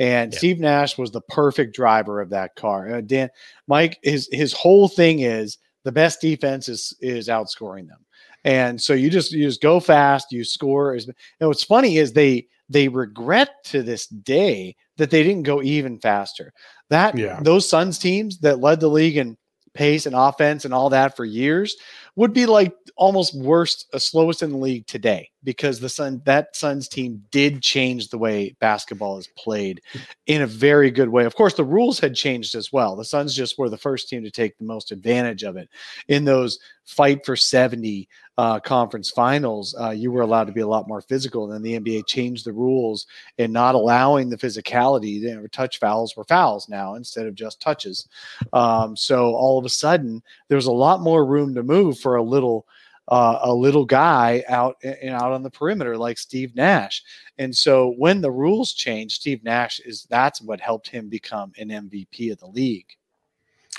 And 0.00 0.32
yeah. 0.32 0.38
Steve 0.38 0.58
Nash 0.58 0.96
was 0.96 1.10
the 1.10 1.20
perfect 1.20 1.74
driver 1.74 2.20
of 2.20 2.30
that 2.30 2.56
car. 2.56 2.96
Uh, 2.96 3.00
Dan, 3.00 3.30
Mike, 3.68 3.98
his 4.02 4.28
his 4.32 4.52
whole 4.52 4.88
thing 4.88 5.20
is 5.20 5.58
the 5.84 5.92
best 5.92 6.20
defense 6.20 6.68
is 6.68 6.96
is 7.00 7.28
outscoring 7.28 7.86
them. 7.86 8.04
And 8.44 8.80
so 8.80 8.94
you 8.94 9.10
just 9.10 9.32
you 9.32 9.44
just 9.44 9.60
go 9.60 9.78
fast, 9.78 10.32
you 10.32 10.44
score. 10.44 10.94
And 10.94 11.14
what's 11.40 11.64
funny 11.64 11.98
is 11.98 12.12
they 12.12 12.46
they 12.68 12.88
regret 12.88 13.50
to 13.64 13.82
this 13.82 14.06
day 14.06 14.76
that 14.96 15.10
they 15.10 15.22
didn't 15.22 15.44
go 15.44 15.62
even 15.62 15.98
faster. 15.98 16.52
That 16.90 17.16
yeah. 17.16 17.40
those 17.42 17.68
Suns 17.68 17.98
teams 17.98 18.38
that 18.38 18.60
led 18.60 18.80
the 18.80 18.88
league 18.88 19.16
in 19.16 19.36
pace 19.74 20.06
and 20.06 20.14
offense 20.16 20.64
and 20.64 20.74
all 20.74 20.90
that 20.90 21.16
for 21.16 21.24
years 21.24 21.76
would 22.18 22.32
be 22.32 22.46
like 22.46 22.74
almost 22.96 23.32
worst, 23.32 23.86
uh, 23.92 23.98
slowest 23.98 24.42
in 24.42 24.50
the 24.50 24.56
league 24.56 24.84
today 24.88 25.30
because 25.44 25.78
the 25.78 25.88
Sun 25.88 26.20
that 26.24 26.56
Suns 26.56 26.88
team 26.88 27.22
did 27.30 27.62
change 27.62 28.08
the 28.08 28.18
way 28.18 28.56
basketball 28.58 29.18
is 29.18 29.28
played 29.36 29.80
in 30.26 30.42
a 30.42 30.46
very 30.48 30.90
good 30.90 31.08
way. 31.08 31.24
Of 31.26 31.36
course, 31.36 31.54
the 31.54 31.62
rules 31.62 32.00
had 32.00 32.16
changed 32.16 32.56
as 32.56 32.72
well. 32.72 32.96
The 32.96 33.04
Suns 33.04 33.36
just 33.36 33.56
were 33.56 33.68
the 33.68 33.78
first 33.78 34.08
team 34.08 34.24
to 34.24 34.32
take 34.32 34.58
the 34.58 34.64
most 34.64 34.90
advantage 34.90 35.44
of 35.44 35.56
it 35.56 35.68
in 36.08 36.24
those 36.24 36.58
fight 36.88 37.24
for 37.24 37.36
70 37.36 38.08
uh, 38.38 38.60
conference 38.60 39.10
finals, 39.10 39.74
uh, 39.80 39.90
you 39.90 40.12
were 40.12 40.22
allowed 40.22 40.44
to 40.44 40.52
be 40.52 40.60
a 40.60 40.66
lot 40.66 40.86
more 40.86 41.00
physical. 41.00 41.44
And 41.44 41.52
then 41.52 41.62
the 41.62 41.80
NBA 41.80 42.06
changed 42.06 42.46
the 42.46 42.52
rules 42.52 43.08
and 43.36 43.52
not 43.52 43.74
allowing 43.74 44.30
the 44.30 44.38
physicality. 44.38 45.20
Know, 45.20 45.44
touch 45.48 45.80
fouls 45.80 46.16
were 46.16 46.22
fouls 46.22 46.68
now 46.68 46.94
instead 46.94 47.26
of 47.26 47.34
just 47.34 47.60
touches. 47.60 48.08
Um, 48.52 48.96
so 48.96 49.34
all 49.34 49.58
of 49.58 49.64
a 49.64 49.68
sudden, 49.68 50.22
there 50.46 50.56
was 50.56 50.66
a 50.66 50.72
lot 50.72 51.00
more 51.00 51.26
room 51.26 51.52
to 51.56 51.64
move 51.64 51.98
for 52.08 52.16
a 52.16 52.22
little. 52.22 52.66
Uh, 53.10 53.38
a 53.40 53.54
little 53.54 53.86
guy 53.86 54.44
out 54.50 54.76
and 54.82 55.14
out 55.14 55.32
on 55.32 55.42
the 55.42 55.48
perimeter 55.48 55.96
like 55.96 56.18
Steve 56.18 56.54
Nash. 56.54 57.02
And 57.38 57.56
so 57.56 57.94
when 57.96 58.20
the 58.20 58.30
rules 58.30 58.74
changed, 58.74 59.14
Steve 59.14 59.42
Nash 59.42 59.80
is 59.80 60.06
that's 60.10 60.42
what 60.42 60.60
helped 60.60 60.90
him 60.90 61.08
become 61.08 61.52
an 61.56 61.70
MVP 61.70 62.30
of 62.30 62.38
the 62.38 62.48
league. 62.48 62.84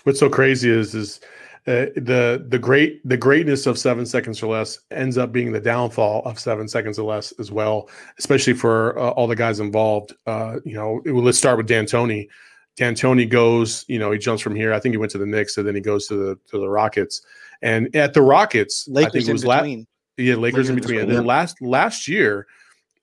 What's 0.04 0.20
so 0.20 0.32
crazy 0.32 0.72
is 0.72 0.96
is 0.96 1.20
uh, 1.68 1.94
the 1.96 2.44
the 2.50 2.58
great 2.58 3.08
the 3.08 3.18
greatness 3.18 3.68
of 3.68 3.78
seven 3.78 4.04
seconds 4.04 4.42
or 4.42 4.52
less 4.52 4.80
ends 4.90 5.20
up 5.20 5.32
being 5.32 5.52
the 5.52 5.60
downfall 5.60 6.24
of 6.26 6.40
seven 6.40 6.68
seconds 6.68 6.98
or 6.98 7.08
less 7.08 7.32
as 7.34 7.52
well, 7.52 7.88
especially 8.18 8.54
for 8.54 8.98
uh, 8.98 9.12
all 9.12 9.28
the 9.28 9.36
guys 9.36 9.60
involved. 9.60 10.16
Uh, 10.26 10.56
you 10.66 10.74
know, 10.74 11.02
it, 11.06 11.12
let's 11.12 11.38
start 11.38 11.58
with. 11.58 11.68
D'Antoni 11.68 12.28
goes, 13.26 13.86
you 13.88 14.00
know, 14.00 14.12
he 14.12 14.18
jumps 14.18 14.42
from 14.42 14.56
here. 14.56 14.74
I 14.74 14.80
think 14.80 14.94
he 14.94 14.98
went 14.98 15.12
to 15.12 15.18
the 15.18 15.26
Knicks, 15.26 15.58
and 15.58 15.68
then 15.68 15.76
he 15.76 15.82
goes 15.82 16.08
to 16.08 16.16
the 16.16 16.40
to 16.50 16.60
the 16.60 16.70
Rockets. 16.70 17.22
And 17.62 17.94
at 17.96 18.14
the 18.14 18.22
Rockets, 18.22 18.88
Lakers 18.88 19.10
I 19.10 19.12
think 19.12 19.30
it 19.30 19.34
was 19.34 19.46
last, 19.46 19.66
yeah, 20.18 20.36
Lakers, 20.36 20.38
Lakers 20.38 20.70
in 20.70 20.76
between. 20.76 21.00
And 21.02 21.12
then 21.12 21.26
last 21.26 21.62
last 21.62 22.08
year, 22.08 22.48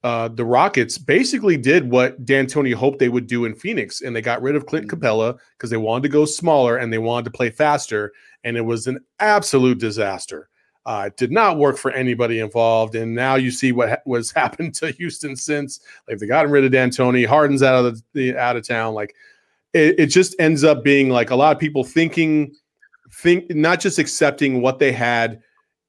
uh, 0.03 0.29
the 0.29 0.45
Rockets 0.45 0.99
basically 0.99 1.57
did 1.57 1.91
what 1.91 2.25
D'Antoni 2.25 2.75
hoped 2.75 2.99
they 2.99 3.09
would 3.09 3.27
do 3.27 3.45
in 3.45 3.55
Phoenix, 3.55 4.03
and 4.03 4.15
they 4.15 4.23
got 4.23 4.43
rid 4.43 4.57
of 4.57 4.67
Clint 4.67 4.87
mm-hmm. 4.87 5.03
Capela 5.03 5.39
because 5.57 5.71
they 5.71 5.77
wanted 5.77 6.05
to 6.05 6.09
go 6.09 6.25
smaller 6.25 6.77
and 6.77 6.93
they 6.93 6.99
wanted 6.99 7.25
to 7.25 7.31
play 7.31 7.51
faster, 7.51 8.13
and 8.45 8.57
it 8.57 8.63
was 8.63 8.87
an 8.87 9.01
absolute 9.21 9.79
disaster. 9.79 10.49
Uh, 10.87 11.05
it 11.09 11.17
did 11.17 11.33
not 11.33 11.59
work 11.59 11.77
for 11.77 11.91
anybody 11.91 12.39
involved, 12.39 12.95
and 12.95 13.13
now 13.13 13.35
you 13.35 13.51
see 13.51 13.73
what 13.73 13.89
ha- 13.89 13.97
was 14.07 14.31
happened 14.37 14.75
to 14.77 14.93
Houston 14.93 15.35
since. 15.35 15.81
Like 16.09 16.19
they 16.19 16.27
gotten 16.27 16.53
rid 16.53 16.65
of 16.65 16.71
D'Antoni, 16.71 17.27
Harden's 17.27 17.63
out 17.63 17.85
of 17.85 17.97
the, 17.97 18.03
the 18.13 18.39
out 18.39 18.57
of 18.57 18.67
town. 18.67 18.95
Like 18.95 19.15
it, 19.77 20.01
it 20.01 20.07
just 20.07 20.35
ends 20.39 20.65
up 20.65 20.83
being 20.83 21.11
like 21.11 21.31
a 21.31 21.37
lot 21.37 21.55
of 21.55 21.61
people 21.61 21.85
thinking, 21.85 22.55
think 23.13 23.55
not 23.55 23.81
just 23.81 23.99
accepting 23.99 24.63
what 24.63 24.79
they 24.79 24.93
had 24.93 25.41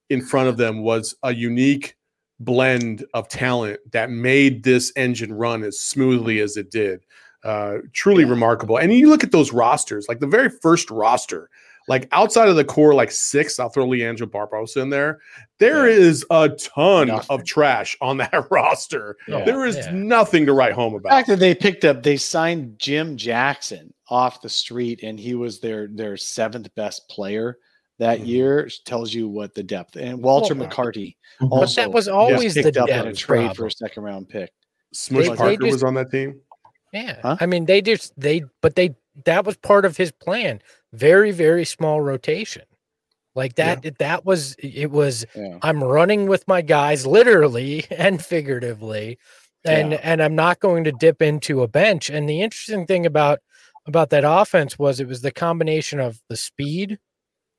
in 0.09 0.21
front 0.21 0.49
of 0.49 0.57
them 0.57 0.83
was 0.83 1.15
a 1.23 1.33
unique 1.33 1.95
blend 2.39 3.05
of 3.13 3.27
talent 3.27 3.79
that 3.91 4.11
made 4.11 4.63
this 4.63 4.91
engine 4.95 5.33
run 5.33 5.63
as 5.63 5.79
smoothly 5.79 6.39
as 6.39 6.57
it 6.57 6.69
did. 6.69 7.03
Uh, 7.43 7.77
truly 7.93 8.23
yeah. 8.23 8.29
remarkable. 8.29 8.77
And 8.77 8.93
you 8.93 9.09
look 9.09 9.23
at 9.23 9.31
those 9.31 9.53
rosters, 9.53 10.05
like 10.09 10.19
the 10.19 10.27
very 10.27 10.49
first 10.49 10.91
roster, 10.91 11.49
like 11.87 12.07
outside 12.11 12.49
of 12.49 12.57
the 12.57 12.65
core, 12.65 12.93
like 12.93 13.11
six, 13.11 13.59
I'll 13.59 13.69
throw 13.69 13.87
Leandro 13.87 14.27
Barbosa 14.27 14.81
in 14.81 14.89
there. 14.89 15.19
There 15.57 15.89
yeah. 15.89 15.95
is 15.95 16.25
a 16.29 16.49
ton 16.49 17.07
nothing. 17.07 17.27
of 17.29 17.45
trash 17.45 17.95
on 18.01 18.17
that 18.17 18.47
roster. 18.51 19.15
Yeah. 19.27 19.45
There 19.45 19.65
is 19.65 19.77
yeah. 19.77 19.91
nothing 19.91 20.45
to 20.45 20.53
write 20.53 20.73
home 20.73 20.95
about. 20.95 21.09
The 21.09 21.15
fact 21.15 21.27
that 21.29 21.39
they 21.39 21.55
picked 21.55 21.85
up, 21.85 22.03
they 22.03 22.17
signed 22.17 22.77
Jim 22.77 23.15
Jackson 23.15 23.93
off 24.09 24.41
the 24.41 24.49
street, 24.49 25.01
and 25.03 25.19
he 25.19 25.33
was 25.35 25.59
their 25.59 25.87
their 25.87 26.17
seventh 26.17 26.73
best 26.75 27.07
player 27.09 27.57
that 27.99 28.19
mm-hmm. 28.19 28.27
year. 28.27 28.69
Tells 28.85 29.13
you 29.13 29.29
what 29.29 29.55
the 29.55 29.63
depth. 29.63 29.95
And 29.95 30.21
Walter 30.21 30.53
oh, 30.53 30.57
McCarty, 30.57 31.15
also, 31.39 31.59
but 31.59 31.75
that 31.75 31.91
was 31.91 32.09
always 32.09 32.53
the 32.53 32.71
depth 32.71 32.89
in 32.89 33.07
a 33.07 33.13
trade 33.13 33.45
problem. 33.45 33.55
for 33.55 33.65
a 33.67 33.71
second 33.71 34.03
round 34.03 34.27
pick. 34.27 34.51
Smush 34.93 35.27
Parker 35.27 35.57
just, 35.57 35.71
was 35.71 35.83
on 35.83 35.93
that 35.93 36.11
team. 36.11 36.41
Yeah, 36.91 37.17
huh? 37.21 37.37
I 37.39 37.45
mean 37.45 37.65
they 37.65 37.81
just 37.81 38.13
they, 38.19 38.43
but 38.61 38.75
they 38.75 38.95
that 39.25 39.45
was 39.45 39.57
part 39.57 39.85
of 39.85 39.97
his 39.97 40.11
plan 40.11 40.61
very 40.93 41.31
very 41.31 41.65
small 41.65 42.01
rotation 42.01 42.63
like 43.35 43.55
that 43.55 43.85
yeah. 43.85 43.91
that 43.99 44.25
was 44.25 44.55
it 44.59 44.91
was 44.91 45.25
yeah. 45.35 45.57
i'm 45.61 45.83
running 45.83 46.27
with 46.27 46.45
my 46.47 46.61
guys 46.61 47.05
literally 47.05 47.85
and 47.91 48.23
figuratively 48.23 49.17
and 49.63 49.93
yeah. 49.93 49.99
and 50.03 50.21
i'm 50.21 50.35
not 50.35 50.59
going 50.59 50.83
to 50.83 50.91
dip 50.91 51.21
into 51.21 51.61
a 51.61 51.67
bench 51.67 52.09
and 52.09 52.27
the 52.27 52.41
interesting 52.41 52.85
thing 52.85 53.05
about 53.05 53.39
about 53.85 54.09
that 54.09 54.25
offense 54.25 54.77
was 54.77 54.99
it 54.99 55.07
was 55.07 55.21
the 55.21 55.31
combination 55.31 55.99
of 55.99 56.19
the 56.29 56.35
speed 56.35 56.97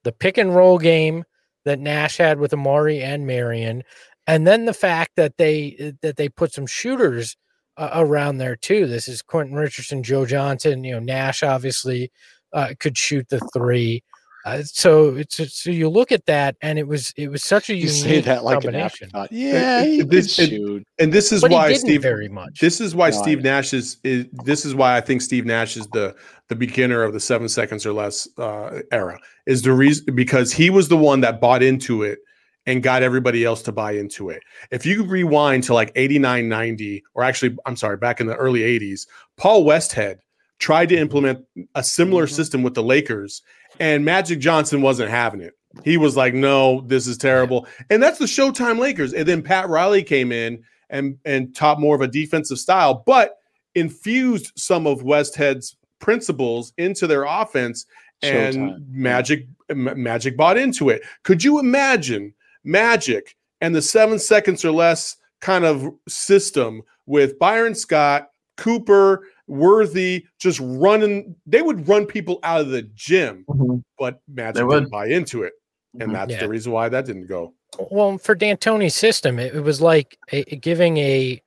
the 0.05 0.13
pick 0.13 0.37
and 0.37 0.55
roll 0.55 0.79
game 0.79 1.25
that 1.65 1.79
nash 1.79 2.17
had 2.19 2.39
with 2.39 2.53
amar'e 2.53 3.03
and 3.03 3.27
marion 3.27 3.83
and 4.27 4.47
then 4.47 4.67
the 4.67 4.75
fact 4.75 5.13
that 5.17 5.37
they 5.39 5.95
that 6.03 6.17
they 6.17 6.29
put 6.29 6.53
some 6.53 6.67
shooters 6.67 7.37
uh, 7.77 7.91
around 7.95 8.39
there 8.39 8.57
too 8.57 8.87
this 8.87 9.09
is 9.09 9.23
quentin 9.23 9.55
richardson 9.55 10.03
joe 10.03 10.27
johnson 10.27 10.83
you 10.85 10.93
know 10.93 10.99
nash 10.99 11.43
obviously 11.43 12.11
uh, 12.53 12.75
could 12.79 12.97
shoot 12.97 13.29
the 13.29 13.41
three. 13.53 14.03
Uh, 14.45 14.63
so 14.63 15.17
it's 15.17 15.37
so 15.53 15.71
you 15.71 15.89
look 15.89 16.13
at 16.13 16.25
that, 16.27 16.57
and 16.63 16.79
it 16.79 16.87
was 16.87 17.13
it 17.17 17.29
was 17.29 17.43
such 17.45 17.69
a 17.71 17.75
you 17.75 17.89
unique 17.89 17.95
say 17.95 18.21
that 18.21 18.45
like 18.45 18.63
combination. 18.63 19.11
An 19.13 19.27
yeah, 19.31 19.83
it, 19.83 20.09
this, 20.09 20.39
and, 20.39 20.87
and, 20.99 21.13
this 21.13 21.33
is 21.33 21.43
but 21.43 21.51
why 21.51 21.73
Steve 21.75 22.03
very 22.03 22.29
much. 22.29 22.61
This 22.61 22.81
is 22.81 22.95
why 22.95 23.11
no, 23.11 23.21
Steve 23.21 23.43
Nash 23.43 23.75
is, 23.75 23.99
is, 24.05 24.27
This 24.45 24.65
is 24.65 24.75
why 24.75 24.97
I 24.97 25.01
think 25.01 25.23
Steve 25.23 25.45
Nash 25.45 25.77
is 25.77 25.87
the 25.89 26.15
the 26.49 26.55
beginner 26.55 27.03
of 27.03 27.13
the 27.13 27.21
seven 27.21 27.49
seconds 27.49 27.85
or 27.85 27.93
less 27.93 28.29
uh, 28.39 28.81
era. 28.93 29.19
Is 29.47 29.63
the 29.63 29.73
reason 29.73 30.15
because 30.15 30.53
he 30.53 30.71
was 30.71 30.89
the 30.89 30.97
one 30.97 31.21
that 31.23 31.41
bought 31.41 31.63
into 31.63 32.03
it 32.03 32.21
and 32.69 32.83
got 32.83 33.03
everybody 33.03 33.45
else 33.45 33.63
to 33.63 33.73
buy 33.73 33.93
into 33.93 34.29
it. 34.29 34.43
If 34.71 34.85
you 34.85 35.03
rewind 35.03 35.65
to 35.65 35.75
like 35.75 35.91
89, 35.97 36.49
90, 36.51 37.03
or 37.15 37.25
actually, 37.25 37.57
I'm 37.65 37.77
sorry, 37.77 37.97
back 37.97 38.21
in 38.21 38.27
the 38.27 38.37
early 38.37 38.61
80s, 38.61 39.07
Paul 39.39 39.65
Westhead 39.65 40.19
tried 40.59 40.89
to 40.91 40.97
implement 40.97 41.45
a 41.75 41.83
similar 41.83 42.27
mm-hmm. 42.27 42.35
system 42.35 42.63
with 42.63 42.75
the 42.75 42.83
Lakers, 42.83 43.43
and 43.81 44.05
Magic 44.05 44.39
Johnson 44.39 44.83
wasn't 44.83 45.11
having 45.11 45.41
it. 45.41 45.55
He 45.85 45.97
was 45.97 46.17
like, 46.17 46.35
"No, 46.35 46.83
this 46.83 47.07
is 47.07 47.19
terrible," 47.19 47.67
and 47.91 48.03
that's 48.03 48.19
the 48.19 48.25
Showtime 48.25 48.79
Lakers. 48.79 49.13
And 49.13 49.27
then 49.27 49.43
Pat 49.43 49.69
Riley 49.69 50.03
came 50.03 50.33
in 50.33 50.63
and 50.91 51.19
and 51.25 51.55
taught 51.55 51.81
more 51.81 51.95
of 51.95 52.01
a 52.01 52.09
defensive 52.09 52.59
style, 52.59 53.03
but 53.07 53.37
infused 53.75 54.53
some 54.57 54.87
of 54.87 55.03
Westhead's 55.03 55.77
principles 56.01 56.73
into 56.79 57.07
their 57.07 57.25
offense, 57.25 57.87
and 58.23 58.57
Showtime. 58.57 58.89
Magic 58.89 59.47
Magic 59.71 60.37
bought 60.37 60.57
into 60.57 60.89
it. 60.89 61.03
Could 61.23 61.45
you 61.45 61.59
imagine 61.59 62.35
Magic 62.65 63.37
and 63.61 63.75
the 63.75 63.83
seven 63.83 64.19
seconds 64.19 64.65
or 64.65 64.73
less 64.73 65.17
kind 65.41 65.65
of 65.65 65.89
system 66.09 66.83
with 67.07 67.39
Byron 67.39 67.75
Scott, 67.75 68.31
Cooper, 68.57 69.27
Worthy, 69.49 70.27
just 70.39 70.61
running. 70.63 71.35
They 71.47 71.63
would 71.63 71.89
run 71.89 72.07
people 72.07 72.39
out 72.43 72.61
of 72.61 72.69
the 72.69 72.83
gym, 72.83 73.45
mm-hmm. 73.49 73.79
but 73.99 74.21
Magic 74.29 74.69
didn't 74.69 74.91
buy 74.91 75.07
into 75.07 75.43
it, 75.43 75.55
and 75.95 76.03
mm-hmm. 76.03 76.13
that's 76.13 76.33
yeah. 76.33 76.41
the 76.41 76.49
reason 76.49 76.71
why 76.71 76.89
that 76.91 77.07
didn't 77.07 77.27
go. 77.27 77.55
Well, 77.91 78.19
for 78.19 78.35
D'Antoni's 78.35 78.95
system, 78.95 79.39
it, 79.39 79.55
it 79.55 79.61
was 79.61 79.81
like 79.81 80.19
a, 80.33 80.43
giving 80.57 80.99
a, 80.99 81.43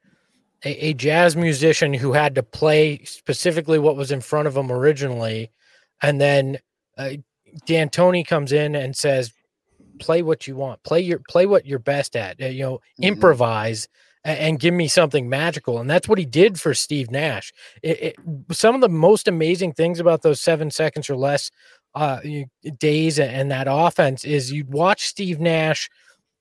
a, 0.65 0.87
a 0.87 0.93
jazz 0.93 1.35
musician 1.35 1.93
who 1.93 2.13
had 2.13 2.35
to 2.35 2.43
play 2.43 3.03
specifically 3.03 3.79
what 3.79 3.95
was 3.95 4.11
in 4.11 4.21
front 4.21 4.47
of 4.47 4.57
him 4.57 4.71
originally, 4.71 5.51
and 6.01 6.19
then 6.19 6.57
uh, 6.97 7.11
D'Antoni 7.65 8.25
comes 8.25 8.51
in 8.51 8.75
and 8.75 8.95
says, 8.95 9.31
"Play 9.99 10.23
what 10.23 10.47
you 10.47 10.55
want. 10.55 10.81
Play 10.83 11.01
your 11.01 11.19
play 11.29 11.45
what 11.45 11.65
you're 11.65 11.79
best 11.79 12.15
at. 12.15 12.41
Uh, 12.41 12.47
you 12.47 12.63
know, 12.63 12.75
mm-hmm. 12.75 13.03
improvise." 13.03 13.87
And 14.23 14.59
give 14.59 14.73
me 14.73 14.87
something 14.87 15.29
magical. 15.29 15.79
And 15.79 15.89
that's 15.89 16.07
what 16.07 16.19
he 16.19 16.25
did 16.25 16.59
for 16.59 16.73
Steve 16.73 17.09
Nash. 17.09 17.51
It, 17.81 18.01
it, 18.01 18.15
some 18.51 18.75
of 18.75 18.81
the 18.81 18.89
most 18.89 19.27
amazing 19.27 19.73
things 19.73 19.99
about 19.99 20.21
those 20.21 20.41
seven 20.41 20.69
seconds 20.69 21.09
or 21.09 21.15
less 21.15 21.51
uh, 21.95 22.19
days 22.77 23.19
and 23.19 23.51
that 23.51 23.67
offense 23.69 24.23
is 24.23 24.51
you'd 24.51 24.71
watch 24.71 25.07
Steve 25.07 25.39
Nash 25.39 25.89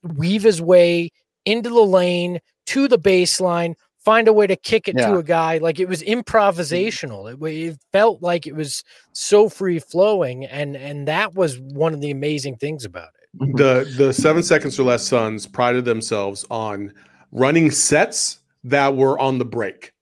weave 0.03 0.43
his 0.43 0.61
way 0.63 1.11
into 1.45 1.71
the 1.71 1.81
lane 1.81 2.41
to 2.67 2.87
the 2.87 2.99
baseline, 2.99 3.75
find 3.99 4.29
a 4.29 4.33
way 4.33 4.47
to 4.47 4.57
kick 4.57 4.89
it 4.89 4.97
yeah. 4.97 5.09
to 5.09 5.17
a 5.17 5.23
guy. 5.23 5.59
Like 5.59 5.81
it 5.81 5.89
was 5.89 6.03
improvisational. 6.03 7.33
It, 7.33 7.71
it 7.71 7.79
felt 7.93 8.23
like 8.23 8.47
it 8.47 8.55
was 8.55 8.85
so 9.13 9.49
free 9.49 9.79
flowing, 9.79 10.45
and 10.45 10.77
and 10.77 11.09
that 11.09 11.35
was 11.35 11.59
one 11.59 11.95
of 11.95 12.01
the 12.01 12.11
amazing 12.11 12.57
things 12.57 12.85
about 12.85 13.09
it. 13.23 13.57
The 13.57 13.93
the 13.97 14.13
seven 14.13 14.43
seconds 14.43 14.79
or 14.79 14.85
less 14.85 15.07
Suns 15.07 15.47
prided 15.47 15.85
themselves 15.85 16.45
on 16.51 16.93
running 17.33 17.71
sets 17.71 18.39
that 18.65 18.97
were 18.97 19.19
on 19.19 19.39
the 19.39 19.45
break. 19.45 19.93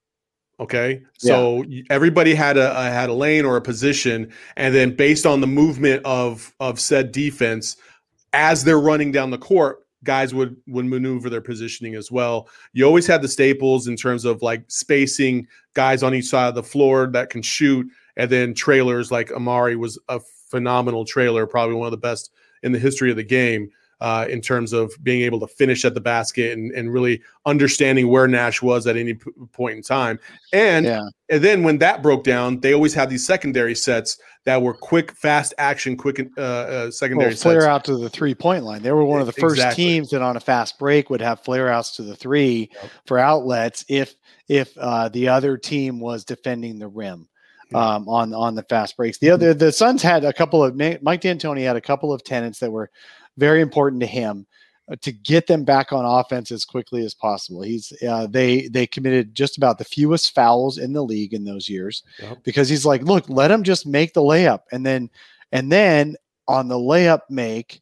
Okay, 0.60 1.02
so 1.16 1.62
yeah. 1.68 1.84
everybody 1.88 2.34
had 2.34 2.56
a, 2.56 2.76
a, 2.76 2.90
had 2.90 3.10
a 3.10 3.12
lane 3.12 3.44
or 3.44 3.56
a 3.56 3.60
position, 3.60 4.32
and 4.56 4.74
then 4.74 4.94
based 4.94 5.24
on 5.24 5.40
the 5.40 5.46
movement 5.46 6.04
of 6.04 6.52
of 6.58 6.80
said 6.80 7.12
defense, 7.12 7.76
as 8.32 8.64
they're 8.64 8.80
running 8.80 9.12
down 9.12 9.30
the 9.30 9.38
court, 9.38 9.86
guys 10.02 10.34
would 10.34 10.56
would 10.66 10.86
maneuver 10.86 11.30
their 11.30 11.40
positioning 11.40 11.94
as 11.94 12.10
well. 12.10 12.48
You 12.72 12.84
always 12.86 13.06
had 13.06 13.22
the 13.22 13.28
staples 13.28 13.86
in 13.86 13.94
terms 13.94 14.24
of 14.24 14.42
like 14.42 14.64
spacing 14.66 15.46
guys 15.74 16.02
on 16.02 16.12
each 16.12 16.26
side 16.26 16.48
of 16.48 16.56
the 16.56 16.64
floor 16.64 17.06
that 17.12 17.30
can 17.30 17.42
shoot, 17.42 17.86
and 18.16 18.28
then 18.28 18.52
trailers 18.52 19.12
like 19.12 19.28
Amar'e 19.28 19.76
was 19.76 19.96
a 20.08 20.18
phenomenal 20.50 21.04
trailer, 21.04 21.46
probably 21.46 21.76
one 21.76 21.86
of 21.86 21.92
the 21.92 21.98
best 21.98 22.32
in 22.64 22.72
the 22.72 22.80
history 22.80 23.12
of 23.12 23.16
the 23.16 23.22
game 23.22 23.70
uh, 24.00 24.26
in 24.28 24.40
terms 24.40 24.72
of 24.72 24.92
being 25.02 25.22
able 25.22 25.40
to 25.40 25.46
finish 25.46 25.84
at 25.84 25.94
the 25.94 26.00
basket 26.00 26.56
and, 26.56 26.72
and 26.72 26.92
really 26.92 27.20
understanding 27.46 28.08
where 28.08 28.28
Nash 28.28 28.62
was 28.62 28.86
at 28.86 28.96
any 28.96 29.14
p- 29.14 29.30
point 29.52 29.76
in 29.76 29.82
time. 29.82 30.20
And, 30.52 30.86
yeah. 30.86 31.02
and 31.28 31.42
then 31.42 31.62
when 31.62 31.78
that 31.78 32.02
broke 32.02 32.24
down, 32.24 32.60
they 32.60 32.74
always 32.74 32.94
had 32.94 33.10
these 33.10 33.26
secondary 33.26 33.74
sets 33.74 34.18
that 34.44 34.62
were 34.62 34.74
quick, 34.74 35.12
fast 35.12 35.52
action, 35.58 35.96
quick 35.96 36.20
uh, 36.36 36.40
uh, 36.40 36.90
secondary 36.90 37.30
well, 37.30 37.36
flare 37.36 37.60
sets. 37.62 37.68
out 37.68 37.84
to 37.84 37.96
the 37.96 38.08
three 38.08 38.34
point 38.34 38.64
line. 38.64 38.82
They 38.82 38.92
were 38.92 39.04
one 39.04 39.20
of 39.20 39.26
the 39.26 39.32
first 39.32 39.56
exactly. 39.56 39.84
teams 39.84 40.10
that 40.10 40.22
on 40.22 40.36
a 40.36 40.40
fast 40.40 40.78
break 40.78 41.10
would 41.10 41.20
have 41.20 41.40
flare 41.40 41.68
outs 41.68 41.96
to 41.96 42.02
the 42.02 42.16
three 42.16 42.70
yep. 42.72 42.90
for 43.06 43.18
outlets 43.18 43.84
if 43.88 44.14
if 44.48 44.76
uh, 44.78 45.08
the 45.08 45.28
other 45.28 45.58
team 45.58 46.00
was 46.00 46.24
defending 46.24 46.78
the 46.78 46.88
rim 46.88 47.28
um, 47.74 48.08
on 48.08 48.32
on 48.32 48.54
the 48.54 48.62
fast 48.62 48.96
breaks. 48.96 49.18
The 49.18 49.30
other 49.30 49.54
the 49.54 49.72
Suns 49.72 50.02
had 50.02 50.24
a 50.24 50.32
couple 50.32 50.64
of 50.64 50.74
Mike 50.76 51.20
D'Antoni 51.20 51.64
had 51.64 51.76
a 51.76 51.80
couple 51.80 52.12
of 52.12 52.24
tenants 52.24 52.58
that 52.60 52.70
were 52.70 52.90
very 53.38 53.60
important 53.60 54.00
to 54.02 54.06
him 54.06 54.46
uh, 54.90 54.96
to 55.02 55.12
get 55.12 55.46
them 55.46 55.64
back 55.64 55.92
on 55.92 56.04
offense 56.04 56.50
as 56.50 56.64
quickly 56.64 57.04
as 57.04 57.14
possible. 57.14 57.62
He's 57.62 57.92
uh, 58.06 58.26
they 58.26 58.68
they 58.68 58.86
committed 58.86 59.34
just 59.34 59.56
about 59.56 59.78
the 59.78 59.84
fewest 59.84 60.34
fouls 60.34 60.78
in 60.78 60.92
the 60.92 61.02
league 61.02 61.34
in 61.34 61.44
those 61.44 61.68
years 61.68 62.02
yep. 62.18 62.38
because 62.42 62.68
he's 62.68 62.86
like, 62.86 63.02
look, 63.02 63.28
let 63.28 63.48
them 63.48 63.62
just 63.62 63.86
make 63.86 64.12
the 64.14 64.22
layup 64.22 64.60
and 64.72 64.84
then 64.84 65.10
and 65.52 65.70
then 65.72 66.16
on 66.46 66.68
the 66.68 66.76
layup 66.76 67.20
make 67.30 67.80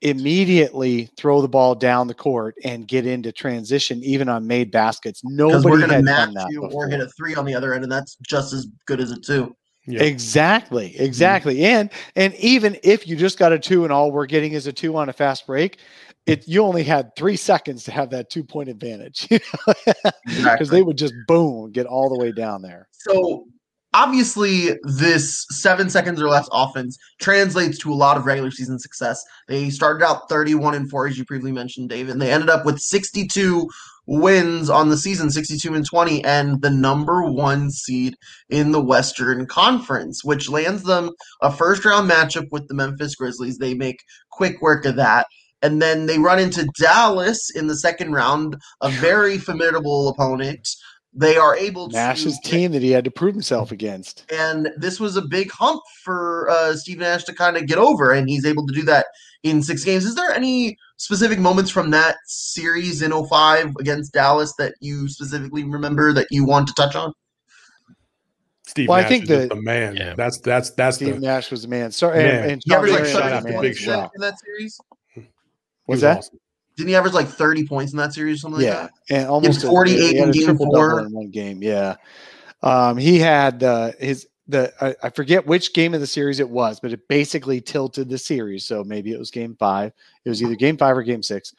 immediately 0.00 1.10
throw 1.16 1.42
the 1.42 1.48
ball 1.48 1.74
down 1.74 2.06
the 2.06 2.14
court 2.14 2.54
and 2.64 2.86
get 2.86 3.04
into 3.04 3.32
transition 3.32 4.02
even 4.04 4.28
on 4.28 4.46
made 4.46 4.70
baskets. 4.70 5.22
Nobody 5.24 5.64
we're 5.68 5.80
gonna 5.80 6.02
match 6.02 6.30
you 6.50 6.62
before. 6.62 6.86
or 6.86 6.88
hit 6.88 7.00
a 7.00 7.08
three 7.08 7.34
on 7.34 7.44
the 7.44 7.54
other 7.54 7.74
end, 7.74 7.82
and 7.82 7.92
that's 7.92 8.16
just 8.22 8.52
as 8.52 8.68
good 8.86 9.00
as 9.00 9.10
a 9.10 9.20
two. 9.20 9.54
Yep. 9.88 10.02
Exactly, 10.02 10.98
exactly. 11.00 11.56
Mm-hmm. 11.56 11.64
And 11.64 11.90
and 12.14 12.34
even 12.34 12.76
if 12.82 13.08
you 13.08 13.16
just 13.16 13.38
got 13.38 13.52
a 13.52 13.58
two 13.58 13.84
and 13.84 13.92
all 13.92 14.12
we're 14.12 14.26
getting 14.26 14.52
is 14.52 14.66
a 14.66 14.72
two 14.72 14.94
on 14.96 15.08
a 15.08 15.14
fast 15.14 15.46
break, 15.46 15.78
it 16.26 16.46
you 16.46 16.62
only 16.62 16.84
had 16.84 17.16
three 17.16 17.36
seconds 17.36 17.84
to 17.84 17.90
have 17.90 18.10
that 18.10 18.28
two 18.28 18.44
point 18.44 18.68
advantage 18.68 19.26
because 19.30 20.12
exactly. 20.26 20.66
they 20.68 20.82
would 20.82 20.98
just 20.98 21.14
boom 21.26 21.72
get 21.72 21.86
all 21.86 22.10
the 22.10 22.18
way 22.18 22.32
down 22.32 22.60
there. 22.60 22.86
So 22.92 23.46
obviously 23.94 24.70
this 24.82 25.46
seven 25.50 25.88
seconds 25.88 26.20
or 26.20 26.28
less 26.28 26.48
offense 26.52 26.98
translates 27.18 27.78
to 27.78 27.90
a 27.90 27.94
lot 27.94 28.18
of 28.18 28.26
regular 28.26 28.50
season 28.50 28.78
success. 28.78 29.24
They 29.46 29.70
started 29.70 30.04
out 30.04 30.28
31 30.28 30.74
and 30.74 30.90
4, 30.90 31.06
as 31.06 31.18
you 31.18 31.24
previously 31.24 31.52
mentioned, 31.52 31.88
David, 31.88 32.12
and 32.12 32.20
they 32.20 32.30
ended 32.30 32.50
up 32.50 32.66
with 32.66 32.78
62 32.78 33.68
wins 34.08 34.70
on 34.70 34.88
the 34.88 34.96
season, 34.96 35.30
62 35.30 35.74
and 35.74 35.84
20, 35.84 36.24
and 36.24 36.62
the 36.62 36.70
number 36.70 37.22
one 37.22 37.70
seed 37.70 38.14
in 38.48 38.72
the 38.72 38.82
Western 38.82 39.46
Conference, 39.46 40.24
which 40.24 40.48
lands 40.48 40.82
them 40.84 41.10
a 41.42 41.52
first 41.52 41.84
round 41.84 42.10
matchup 42.10 42.46
with 42.50 42.66
the 42.68 42.74
Memphis 42.74 43.14
Grizzlies. 43.14 43.58
They 43.58 43.74
make 43.74 44.02
quick 44.30 44.60
work 44.62 44.86
of 44.86 44.96
that. 44.96 45.26
And 45.60 45.82
then 45.82 46.06
they 46.06 46.18
run 46.18 46.38
into 46.38 46.68
Dallas 46.78 47.50
in 47.54 47.66
the 47.66 47.76
second 47.76 48.12
round, 48.12 48.56
a 48.80 48.88
very 48.88 49.38
formidable 49.38 50.08
opponent 50.08 50.68
they 51.14 51.36
are 51.36 51.56
able 51.56 51.88
Nash's 51.88 52.38
to 52.38 52.50
team 52.50 52.72
that 52.72 52.82
he 52.82 52.90
had 52.90 53.04
to 53.04 53.10
prove 53.10 53.34
himself 53.34 53.72
against. 53.72 54.30
And 54.32 54.68
this 54.76 55.00
was 55.00 55.16
a 55.16 55.22
big 55.22 55.50
hump 55.50 55.82
for 56.04 56.48
uh, 56.50 56.76
Steve 56.76 56.98
Nash 56.98 57.24
to 57.24 57.34
kind 57.34 57.56
of 57.56 57.66
get 57.66 57.78
over, 57.78 58.12
and 58.12 58.28
he's 58.28 58.44
able 58.44 58.66
to 58.66 58.74
do 58.74 58.82
that 58.82 59.06
in 59.42 59.62
six 59.62 59.84
games. 59.84 60.04
Is 60.04 60.14
there 60.14 60.30
any 60.32 60.76
specific 60.96 61.38
moments 61.38 61.70
from 61.70 61.90
that 61.90 62.16
series 62.26 63.02
in 63.02 63.12
05 63.12 63.76
against 63.80 64.12
Dallas 64.12 64.54
that 64.58 64.74
you 64.80 65.08
specifically 65.08 65.64
remember 65.64 66.12
that 66.12 66.26
you 66.30 66.44
want 66.44 66.68
to 66.68 66.74
touch 66.74 66.94
on? 66.94 67.12
Steve 68.66 68.88
well, 68.88 68.98
Nash 68.98 69.06
I 69.06 69.08
think 69.08 69.28
the, 69.28 69.46
the 69.46 69.62
man. 69.62 69.96
Yeah. 69.96 70.14
That's 70.14 70.38
that's 70.40 70.70
that's 70.72 70.96
Steve 70.96 71.14
the, 71.14 71.20
Nash 71.20 71.50
was 71.50 71.62
the 71.62 71.68
man. 71.68 71.90
Sorry, 71.90 72.18
man. 72.18 72.42
and, 72.42 72.52
and 72.52 72.62
he 72.64 72.74
averaged 72.74 72.94
like 72.94 73.06
shut 73.06 73.22
out 73.22 73.42
the 73.44 73.58
big 73.60 73.74
shot 73.74 74.10
in 74.14 74.20
that 74.20 74.34
series. 74.40 74.78
What's 75.86 76.02
that? 76.02 76.18
Awesome. 76.18 76.38
Didn't 76.78 76.90
he 76.90 76.94
average 76.94 77.12
like 77.12 77.26
30 77.26 77.66
points 77.66 77.92
in 77.92 77.98
that 77.98 78.14
series 78.14 78.36
or 78.36 78.38
something 78.38 78.62
yeah, 78.62 78.68
like 78.68 78.78
that? 78.82 78.92
Yeah, 79.10 79.18
and 79.18 79.28
almost 79.28 79.66
48 79.66 80.16
a, 80.16 80.22
in 80.22 80.30
game 80.30 80.56
four. 80.56 81.00
In 81.00 81.12
one 81.12 81.28
game, 81.28 81.60
yeah. 81.60 81.96
Um, 82.62 82.96
he 82.96 83.18
had 83.18 83.64
uh, 83.64 83.90
his 83.98 84.28
the 84.46 84.72
I, 84.80 84.94
I, 85.02 85.10
forget 85.10 85.44
which 85.44 85.74
game 85.74 85.92
of 85.92 86.00
the 86.00 86.06
series 86.06 86.38
it 86.38 86.48
was, 86.48 86.78
but 86.78 86.92
it 86.92 87.08
basically 87.08 87.60
tilted 87.60 88.08
the 88.08 88.16
series. 88.16 88.64
So 88.64 88.84
maybe 88.84 89.12
it 89.12 89.18
was 89.18 89.32
game 89.32 89.56
five. 89.58 89.92
It 90.24 90.28
was 90.28 90.40
either 90.40 90.54
game 90.54 90.76
five 90.76 90.96
or 90.96 91.02
game 91.02 91.22
six. 91.22 91.52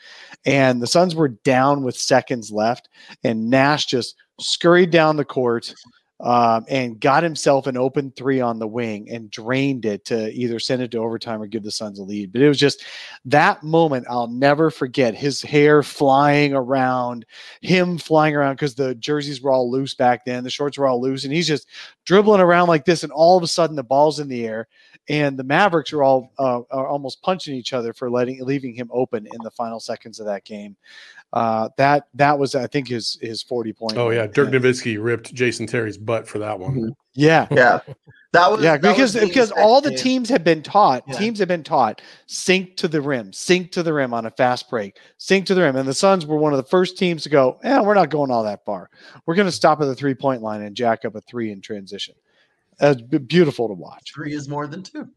And 0.45 0.82
the 0.82 0.88
Suns 0.88 1.15
were 1.15 1.27
down 1.27 1.84
with 1.84 1.97
seconds 1.97 2.49
left, 2.49 2.88
and 3.25 3.49
Nash 3.49 3.88
just 3.88 4.15
scurried 4.39 4.89
down 4.89 5.17
the 5.17 5.25
court 5.25 5.73
um, 6.21 6.65
and 6.67 6.99
got 6.99 7.23
himself 7.23 7.65
an 7.65 7.77
open 7.77 8.12
three 8.12 8.41
on 8.41 8.60
the 8.60 8.67
wing 8.67 9.10
and 9.10 9.32
drained 9.32 9.86
it 9.86 10.03
to 10.05 10.29
either 10.34 10.60
send 10.60 10.82
it 10.82 10.91
to 10.91 10.97
overtime 10.97 11.41
or 11.41 11.47
give 11.47 11.63
the 11.63 11.71
Suns 11.71 11.99
a 11.99 12.03
lead. 12.03 12.34
But 12.34 12.41
it 12.41 12.49
was 12.49 12.60
just 12.60 12.84
that 13.25 13.63
moment 13.63 14.05
I'll 14.10 14.27
never 14.27 14.69
forget. 14.69 15.15
His 15.15 15.41
hair 15.41 15.82
flying 15.82 16.53
around, 16.53 17.25
him 17.62 17.97
flying 17.97 18.36
around 18.36 18.55
because 18.55 18.75
the 18.75 18.95
jerseys 18.95 19.41
were 19.41 19.51
all 19.51 19.71
loose 19.71 19.95
back 19.95 20.25
then, 20.25 20.43
the 20.43 20.49
shorts 20.49 20.77
were 20.77 20.88
all 20.88 21.01
loose, 21.01 21.23
and 21.23 21.34
he's 21.34 21.47
just 21.47 21.67
dribbling 22.03 22.41
around 22.41 22.67
like 22.67 22.84
this. 22.84 23.03
And 23.03 23.13
all 23.13 23.38
of 23.38 23.43
a 23.43 23.47
sudden, 23.47 23.77
the 23.77 23.84
ball's 23.84 24.19
in 24.19 24.27
the 24.27 24.45
air, 24.45 24.67
and 25.08 25.39
the 25.39 25.43
Mavericks 25.45 25.93
are 25.93 26.03
all 26.03 26.34
uh, 26.38 26.62
are 26.69 26.88
almost 26.88 27.21
punching 27.21 27.55
each 27.55 27.71
other 27.71 27.93
for 27.93 28.12
letting 28.12 28.43
leaving 28.43 28.73
him 28.73 28.89
open 28.91 29.25
in 29.25 29.39
the 29.41 29.51
final 29.51 29.79
seconds 29.79 30.19
of 30.19 30.25
that 30.25 30.43
game 30.43 30.75
uh, 31.34 31.70
that 31.78 32.08
that 32.15 32.39
was 32.39 32.56
I 32.56 32.68
think 32.68 32.88
his 32.88 33.18
his 33.22 33.44
forty 33.44 33.74
point. 33.74 33.98
Oh 33.98 34.10
yeah, 34.10 34.26
Dirk 34.26 34.50
Nowitzki 34.50 35.02
ripped 35.02 35.34
Jason 35.34 35.68
Terry's 35.68 35.98
butt 35.98 36.28
for 36.28 36.39
that 36.39 36.60
one. 36.60 36.72
Mm-hmm. 36.72 36.89
Yeah, 37.13 37.48
yeah, 37.52 37.82
that 38.32 38.52
was 38.52 38.63
yeah 38.63 38.78
that 38.78 38.82
because 38.82 39.13
was 39.13 39.24
because 39.24 39.52
all 39.52 39.80
the 39.82 39.94
teams 39.96 40.30
have 40.30 40.44
been 40.44 40.63
taught 40.63 41.04
yeah. 41.08 41.18
teams 41.18 41.38
have 41.39 41.48
been 41.48 41.63
taught 41.63 42.02
sink 42.26 42.78
to 42.78 42.88
the 42.88 43.02
rim, 43.02 43.32
sink 43.32 43.72
to 43.74 43.84
the 43.84 43.94
rim 43.94 44.13
on 44.13 44.26
a 44.26 44.32
fast 44.32 44.70
break, 44.70 44.98
sink 45.18 45.46
to 45.48 45.54
the 45.54 45.62
rim, 45.62 45.76
and 45.76 45.88
the 45.88 45.94
Suns 45.94 46.26
were 46.26 46.38
one 46.38 46.54
of 46.54 46.58
the 46.58 46.70
first 46.70 46.98
teams 46.98 47.24
to 47.24 47.30
go. 47.30 47.60
Yeah, 47.63 47.82
we're 47.82 47.94
not 47.94 48.10
going 48.10 48.32
all 48.32 48.44
that 48.44 48.65
far. 48.65 48.89
We're 49.26 49.36
going 49.36 49.48
to 49.48 49.52
stop 49.52 49.82
at 49.82 49.86
the 49.86 49.96
three 49.96 50.15
point 50.15 50.42
line 50.42 50.63
and 50.63 50.76
jack 50.76 51.06
up 51.06 51.15
a 51.15 51.22
three 51.22 51.52
in 51.52 51.62
transition. 51.62 52.15
That's 52.80 53.02
beautiful 53.02 53.68
to 53.68 53.74
watch. 53.74 54.13
Three 54.15 54.34
is 54.34 54.48
more 54.48 54.65
than 54.65 54.84
two. 54.84 55.10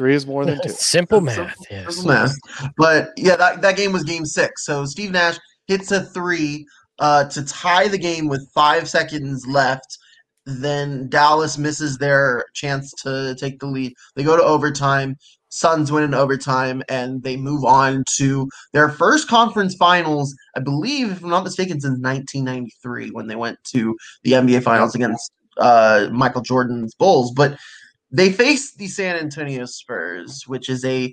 Three 0.00 0.14
is 0.14 0.26
more 0.26 0.46
than 0.46 0.58
two. 0.62 0.70
Simple 0.70 1.20
math. 1.20 1.36
Simple, 1.36 1.66
yes. 1.70 1.96
Simple 1.96 2.10
math. 2.10 2.34
But 2.78 3.10
yeah, 3.18 3.36
that, 3.36 3.60
that 3.60 3.76
game 3.76 3.92
was 3.92 4.02
game 4.02 4.24
six. 4.24 4.64
So 4.64 4.86
Steve 4.86 5.10
Nash 5.10 5.36
hits 5.66 5.92
a 5.92 6.02
three 6.02 6.64
uh, 7.00 7.24
to 7.24 7.44
tie 7.44 7.86
the 7.86 7.98
game 7.98 8.26
with 8.26 8.50
five 8.54 8.88
seconds 8.88 9.46
left. 9.46 9.98
Then 10.46 11.10
Dallas 11.10 11.58
misses 11.58 11.98
their 11.98 12.46
chance 12.54 12.90
to 13.02 13.36
take 13.38 13.58
the 13.58 13.66
lead. 13.66 13.92
They 14.16 14.22
go 14.22 14.38
to 14.38 14.42
overtime. 14.42 15.16
Suns 15.50 15.92
win 15.92 16.04
in 16.04 16.14
overtime, 16.14 16.82
and 16.88 17.22
they 17.22 17.36
move 17.36 17.66
on 17.66 18.02
to 18.16 18.48
their 18.72 18.88
first 18.88 19.28
conference 19.28 19.74
finals, 19.74 20.34
I 20.56 20.60
believe, 20.60 21.12
if 21.12 21.22
I'm 21.22 21.28
not 21.28 21.44
mistaken, 21.44 21.78
since 21.78 22.00
1993 22.00 23.10
when 23.10 23.26
they 23.26 23.36
went 23.36 23.62
to 23.64 23.94
the 24.22 24.32
NBA 24.32 24.62
Finals 24.62 24.94
against 24.94 25.30
uh, 25.58 26.08
Michael 26.10 26.40
Jordan's 26.40 26.94
Bulls. 26.94 27.32
But 27.32 27.58
they 28.10 28.32
face 28.32 28.74
the 28.74 28.88
San 28.88 29.16
Antonio 29.16 29.64
Spurs, 29.66 30.44
which 30.46 30.68
is 30.68 30.84
a 30.84 31.12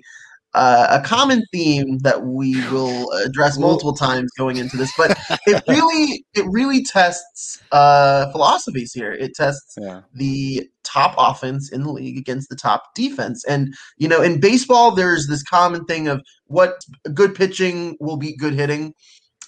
uh, 0.54 1.00
a 1.00 1.06
common 1.06 1.44
theme 1.52 1.98
that 1.98 2.24
we 2.24 2.54
will 2.70 3.10
address 3.12 3.58
multiple 3.58 3.92
times 3.92 4.30
going 4.38 4.56
into 4.56 4.76
this, 4.76 4.90
but 4.96 5.16
it 5.46 5.62
really 5.68 6.24
it 6.34 6.46
really 6.48 6.82
tests 6.82 7.62
uh, 7.70 8.30
philosophies 8.32 8.92
here. 8.92 9.12
It 9.12 9.34
tests 9.34 9.74
yeah. 9.78 10.00
the 10.14 10.68
top 10.84 11.14
offense 11.18 11.70
in 11.70 11.82
the 11.82 11.92
league 11.92 12.16
against 12.16 12.48
the 12.48 12.56
top 12.56 12.94
defense, 12.94 13.44
and 13.44 13.74
you 13.98 14.08
know 14.08 14.22
in 14.22 14.40
baseball 14.40 14.92
there's 14.92 15.26
this 15.26 15.42
common 15.42 15.84
thing 15.84 16.08
of 16.08 16.22
what 16.46 16.80
good 17.12 17.34
pitching 17.34 17.96
will 18.00 18.16
beat 18.16 18.38
good 18.38 18.54
hitting, 18.54 18.94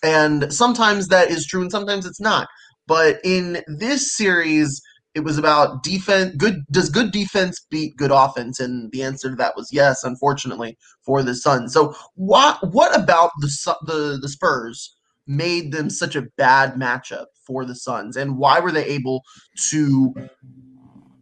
and 0.03 0.53
sometimes 0.53 1.09
that 1.09 1.31
is 1.31 1.47
true 1.47 1.63
and 1.63 1.71
sometimes 1.71 2.05
it's 2.05 2.21
not. 2.21 2.47
But 2.87 3.21
in 3.25 3.63
this 3.69 4.15
series, 4.15 4.83
it 5.15 5.21
was 5.21 5.39
about 5.39 5.83
defense 5.83 6.35
good 6.37 6.65
does 6.71 6.89
good 6.89 7.11
defense 7.11 7.65
beat 7.71 7.97
good 7.97 8.11
offense 8.13 8.61
and 8.61 8.91
the 8.93 9.03
answer 9.03 9.31
to 9.31 9.37
that 9.37 9.57
was 9.57 9.69
yes 9.73 10.05
unfortunately 10.05 10.77
for 11.05 11.23
the 11.23 11.35
Suns. 11.35 11.73
So 11.73 11.95
what 12.15 12.59
what 12.73 12.97
about 12.99 13.31
the 13.41 13.77
the 13.87 14.19
the 14.21 14.29
Spurs 14.29 14.97
made 15.27 15.73
them 15.73 15.91
such 15.91 16.17
a 16.17 16.27
bad 16.37 16.75
matchup 16.75 17.27
for 17.47 17.65
the 17.65 17.75
Suns 17.75 18.17
and 18.17 18.39
why 18.39 18.61
were 18.61 18.73
they 18.73 18.85
able 18.85 19.23
to 19.71 20.15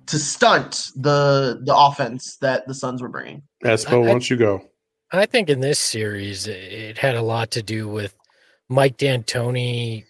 to 0.07 0.19
stunt 0.19 0.89
the 0.97 1.61
the 1.65 1.77
offense 1.77 2.37
that 2.41 2.67
the 2.67 2.75
Suns 2.75 3.01
were 3.01 3.09
bringing? 3.09 3.43
Espo, 3.65 4.01
why 4.01 4.09
don't 4.09 4.29
you 4.29 4.37
go? 4.37 4.63
I 5.11 5.25
think 5.25 5.49
in 5.49 5.61
this 5.61 5.79
series 5.79 6.47
it 6.47 6.99
had 6.99 7.15
a 7.15 7.23
lot 7.23 7.51
to 7.53 7.63
do 7.63 7.89
with 7.89 8.15
Mike 8.69 8.99
D'Antoni 8.99 10.05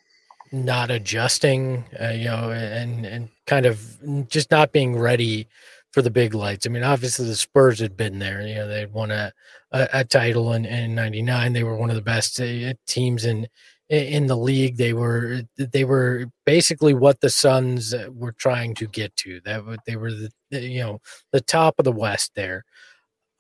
not 0.52 0.90
adjusting, 0.90 1.84
uh, 2.00 2.08
you 2.08 2.26
know, 2.26 2.50
and 2.50 3.04
and 3.04 3.28
kind 3.46 3.66
of 3.66 4.28
just 4.28 4.50
not 4.50 4.72
being 4.72 4.98
ready 4.98 5.48
for 5.92 6.02
the 6.02 6.10
big 6.10 6.34
lights. 6.34 6.66
I 6.66 6.70
mean, 6.70 6.82
obviously 6.82 7.26
the 7.26 7.36
Spurs 7.36 7.80
had 7.80 7.96
been 7.96 8.18
there. 8.18 8.46
You 8.46 8.54
know, 8.56 8.68
they'd 8.68 8.92
won 8.92 9.10
a, 9.10 9.32
a, 9.72 9.88
a 9.94 10.04
title 10.04 10.52
in, 10.52 10.64
in 10.64 10.94
'99. 10.94 11.52
They 11.52 11.64
were 11.64 11.76
one 11.76 11.90
of 11.90 11.96
the 11.96 12.02
best 12.02 12.40
uh, 12.40 12.74
teams 12.86 13.24
in 13.24 13.48
in 13.88 14.26
the 14.26 14.36
league. 14.36 14.76
They 14.76 14.92
were 14.92 15.42
they 15.56 15.84
were 15.84 16.26
basically 16.46 16.94
what 16.94 17.20
the 17.20 17.30
Suns 17.30 17.94
were 18.10 18.32
trying 18.32 18.74
to 18.76 18.86
get 18.86 19.14
to. 19.16 19.40
That 19.44 19.80
they 19.86 19.96
were 19.96 20.12
the 20.12 20.30
you 20.50 20.80
know 20.80 21.00
the 21.32 21.40
top 21.40 21.76
of 21.78 21.84
the 21.84 21.92
West 21.92 22.32
there. 22.34 22.64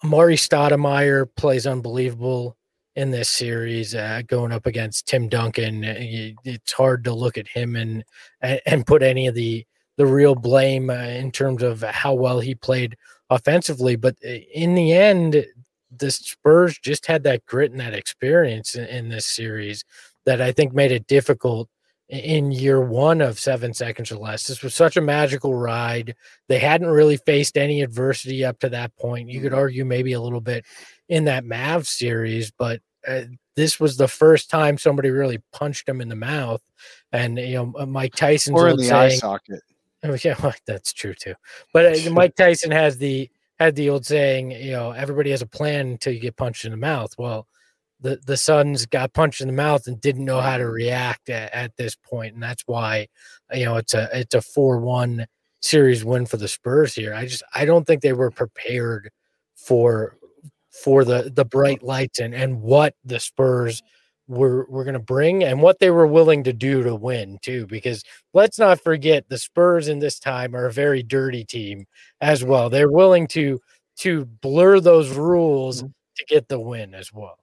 Amar'e 0.04 0.38
Stoudemire 0.38 1.26
plays 1.36 1.66
unbelievable 1.66 2.57
in 2.98 3.12
this 3.12 3.28
series, 3.28 3.94
uh, 3.94 4.22
going 4.26 4.50
up 4.50 4.66
against 4.66 5.06
Tim 5.06 5.28
Duncan. 5.28 5.84
Uh, 5.84 5.94
it's 6.44 6.72
hard 6.72 7.04
to 7.04 7.14
look 7.14 7.38
at 7.38 7.46
him 7.46 7.76
and 7.76 8.04
and 8.42 8.86
put 8.86 9.04
any 9.04 9.28
of 9.28 9.36
the 9.36 9.64
the 9.96 10.06
real 10.06 10.34
blame 10.34 10.90
uh, 10.90 10.94
in 10.94 11.30
terms 11.30 11.62
of 11.62 11.80
how 11.82 12.12
well 12.12 12.40
he 12.40 12.56
played 12.56 12.96
offensively. 13.30 13.94
But 13.94 14.16
uh, 14.26 14.30
in 14.52 14.74
the 14.74 14.92
end, 14.92 15.46
the 15.96 16.10
Spurs 16.10 16.76
just 16.78 17.06
had 17.06 17.22
that 17.22 17.46
grit 17.46 17.70
and 17.70 17.80
that 17.80 17.94
experience 17.94 18.74
in, 18.74 18.86
in 18.86 19.08
this 19.10 19.26
series 19.26 19.84
that 20.26 20.40
I 20.40 20.50
think 20.50 20.74
made 20.74 20.90
it 20.90 21.06
difficult 21.06 21.68
in 22.08 22.50
year 22.50 22.80
one 22.80 23.20
of 23.20 23.38
seven 23.38 23.74
seconds 23.74 24.10
or 24.10 24.16
less. 24.16 24.46
This 24.46 24.62
was 24.62 24.74
such 24.74 24.96
a 24.96 25.00
magical 25.00 25.54
ride. 25.54 26.16
They 26.48 26.58
hadn't 26.58 26.88
really 26.88 27.18
faced 27.18 27.56
any 27.56 27.82
adversity 27.82 28.44
up 28.44 28.58
to 28.60 28.68
that 28.70 28.96
point. 28.96 29.28
You 29.28 29.40
could 29.40 29.52
mm-hmm. 29.52 29.60
argue 29.60 29.84
maybe 29.84 30.14
a 30.14 30.20
little 30.20 30.40
bit 30.40 30.64
in 31.08 31.26
that 31.26 31.44
Mavs 31.44 31.86
series, 31.86 32.50
but 32.50 32.80
uh, 33.08 33.22
this 33.56 33.80
was 33.80 33.96
the 33.96 34.08
first 34.08 34.50
time 34.50 34.78
somebody 34.78 35.10
really 35.10 35.40
punched 35.52 35.88
him 35.88 36.00
in 36.00 36.08
the 36.08 36.16
mouth. 36.16 36.62
And 37.12 37.38
you 37.38 37.54
know, 37.54 37.74
uh, 37.78 37.86
Mike 37.86 38.14
Tyson's 38.14 38.56
or 38.56 38.68
in 38.68 38.76
the 38.76 38.84
saying, 38.84 39.12
eye 39.12 39.16
socket. 39.16 39.62
Oh, 40.04 40.16
yeah, 40.22 40.36
well, 40.40 40.54
that's 40.64 40.92
true 40.92 41.12
too. 41.12 41.34
But 41.72 42.06
uh, 42.06 42.10
Mike 42.12 42.36
Tyson 42.36 42.70
has 42.70 42.98
the 42.98 43.28
had 43.58 43.74
the 43.74 43.90
old 43.90 44.06
saying, 44.06 44.52
you 44.52 44.70
know, 44.70 44.92
everybody 44.92 45.30
has 45.32 45.42
a 45.42 45.46
plan 45.46 45.88
until 45.88 46.12
you 46.12 46.20
get 46.20 46.36
punched 46.36 46.64
in 46.64 46.70
the 46.70 46.76
mouth. 46.76 47.12
Well, 47.18 47.48
the 48.00 48.20
the 48.24 48.36
Suns 48.36 48.86
got 48.86 49.12
punched 49.12 49.40
in 49.40 49.48
the 49.48 49.52
mouth 49.52 49.88
and 49.88 50.00
didn't 50.00 50.24
know 50.24 50.40
how 50.40 50.56
to 50.56 50.62
mm-hmm. 50.62 50.72
react 50.72 51.30
at, 51.30 51.52
at 51.52 51.76
this 51.76 51.96
point, 51.96 52.34
and 52.34 52.42
that's 52.42 52.62
why 52.66 53.08
you 53.52 53.64
know 53.64 53.76
it's 53.76 53.92
a 53.92 54.08
it's 54.12 54.36
a 54.36 54.40
four 54.40 54.78
one 54.78 55.26
series 55.60 56.04
win 56.04 56.26
for 56.26 56.36
the 56.36 56.46
Spurs 56.46 56.94
here. 56.94 57.12
I 57.12 57.26
just 57.26 57.42
I 57.52 57.64
don't 57.64 57.84
think 57.84 58.02
they 58.02 58.12
were 58.12 58.30
prepared 58.30 59.10
for 59.56 60.16
for 60.70 61.04
the 61.04 61.30
the 61.34 61.44
bright 61.44 61.82
lights 61.82 62.18
and 62.18 62.34
and 62.34 62.60
what 62.60 62.94
the 63.04 63.20
Spurs 63.20 63.82
were 64.26 64.66
were 64.68 64.84
going 64.84 64.94
to 64.94 65.00
bring 65.00 65.42
and 65.42 65.62
what 65.62 65.78
they 65.78 65.90
were 65.90 66.06
willing 66.06 66.44
to 66.44 66.52
do 66.52 66.82
to 66.82 66.94
win 66.94 67.38
too 67.42 67.66
because 67.66 68.04
let's 68.34 68.58
not 68.58 68.80
forget 68.80 69.28
the 69.28 69.38
Spurs 69.38 69.88
in 69.88 69.98
this 69.98 70.18
time 70.18 70.54
are 70.54 70.66
a 70.66 70.72
very 70.72 71.02
dirty 71.02 71.44
team 71.44 71.86
as 72.20 72.44
well. 72.44 72.68
They're 72.68 72.90
willing 72.90 73.26
to 73.28 73.60
to 74.00 74.26
blur 74.26 74.80
those 74.80 75.10
rules 75.10 75.82
mm-hmm. 75.82 75.88
to 76.16 76.24
get 76.26 76.48
the 76.48 76.60
win 76.60 76.94
as 76.94 77.12
well. 77.12 77.38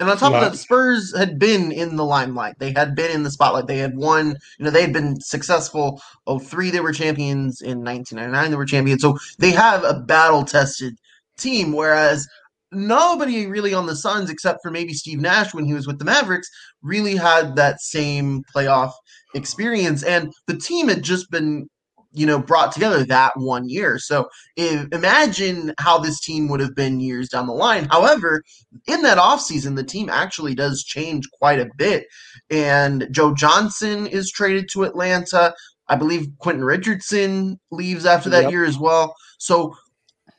And 0.00 0.08
on 0.08 0.16
top 0.16 0.32
of 0.32 0.40
that, 0.40 0.56
Spurs 0.56 1.14
had 1.14 1.38
been 1.38 1.70
in 1.70 1.96
the 1.96 2.06
limelight. 2.06 2.58
They 2.58 2.72
had 2.72 2.94
been 2.94 3.10
in 3.10 3.22
the 3.22 3.30
spotlight. 3.30 3.66
They 3.66 3.76
had 3.76 3.94
won, 3.94 4.34
you 4.58 4.64
know, 4.64 4.70
they 4.70 4.80
had 4.80 4.94
been 4.94 5.20
successful. 5.20 6.00
Oh, 6.26 6.38
three, 6.38 6.70
they 6.70 6.80
were 6.80 6.92
champions. 6.92 7.60
In 7.60 7.84
1999, 7.84 8.50
they 8.50 8.56
were 8.56 8.64
champions. 8.64 9.02
So 9.02 9.18
they 9.38 9.50
have 9.50 9.84
a 9.84 9.92
battle 9.92 10.42
tested 10.42 10.96
team. 11.36 11.72
Whereas 11.72 12.26
nobody 12.72 13.46
really 13.46 13.74
on 13.74 13.86
the 13.86 13.96
Suns, 13.96 14.30
except 14.30 14.60
for 14.62 14.70
maybe 14.70 14.92
Steve 14.92 15.20
Nash 15.20 15.54
when 15.54 15.64
he 15.64 15.74
was 15.74 15.86
with 15.86 15.98
the 15.98 16.04
Mavericks, 16.04 16.48
really 16.82 17.16
had 17.16 17.56
that 17.56 17.80
same 17.80 18.42
playoff 18.54 18.92
experience. 19.34 20.02
And 20.02 20.32
the 20.46 20.56
team 20.56 20.88
had 20.88 21.02
just 21.02 21.30
been 21.30 21.68
you 22.12 22.26
know 22.26 22.38
brought 22.38 22.72
together 22.72 23.04
that 23.04 23.32
one 23.36 23.68
year. 23.68 23.98
So 23.98 24.28
if, 24.56 24.86
imagine 24.92 25.72
how 25.78 25.98
this 25.98 26.20
team 26.20 26.48
would 26.48 26.60
have 26.60 26.74
been 26.74 27.00
years 27.00 27.28
down 27.28 27.46
the 27.46 27.52
line. 27.52 27.86
However 27.90 28.42
in 28.86 29.02
that 29.02 29.18
offseason 29.18 29.76
the 29.76 29.84
team 29.84 30.08
actually 30.08 30.54
does 30.54 30.82
change 30.82 31.28
quite 31.32 31.60
a 31.60 31.70
bit. 31.76 32.06
And 32.50 33.08
joe 33.10 33.34
johnson 33.34 34.06
is 34.06 34.30
traded 34.30 34.68
to 34.72 34.84
atlanta. 34.84 35.54
I 35.88 35.96
believe 35.96 36.28
quentin 36.38 36.64
richardson 36.64 37.60
leaves 37.70 38.06
after 38.06 38.30
that 38.30 38.44
yep. 38.44 38.52
year 38.52 38.64
as 38.64 38.78
well. 38.78 39.14
So 39.38 39.74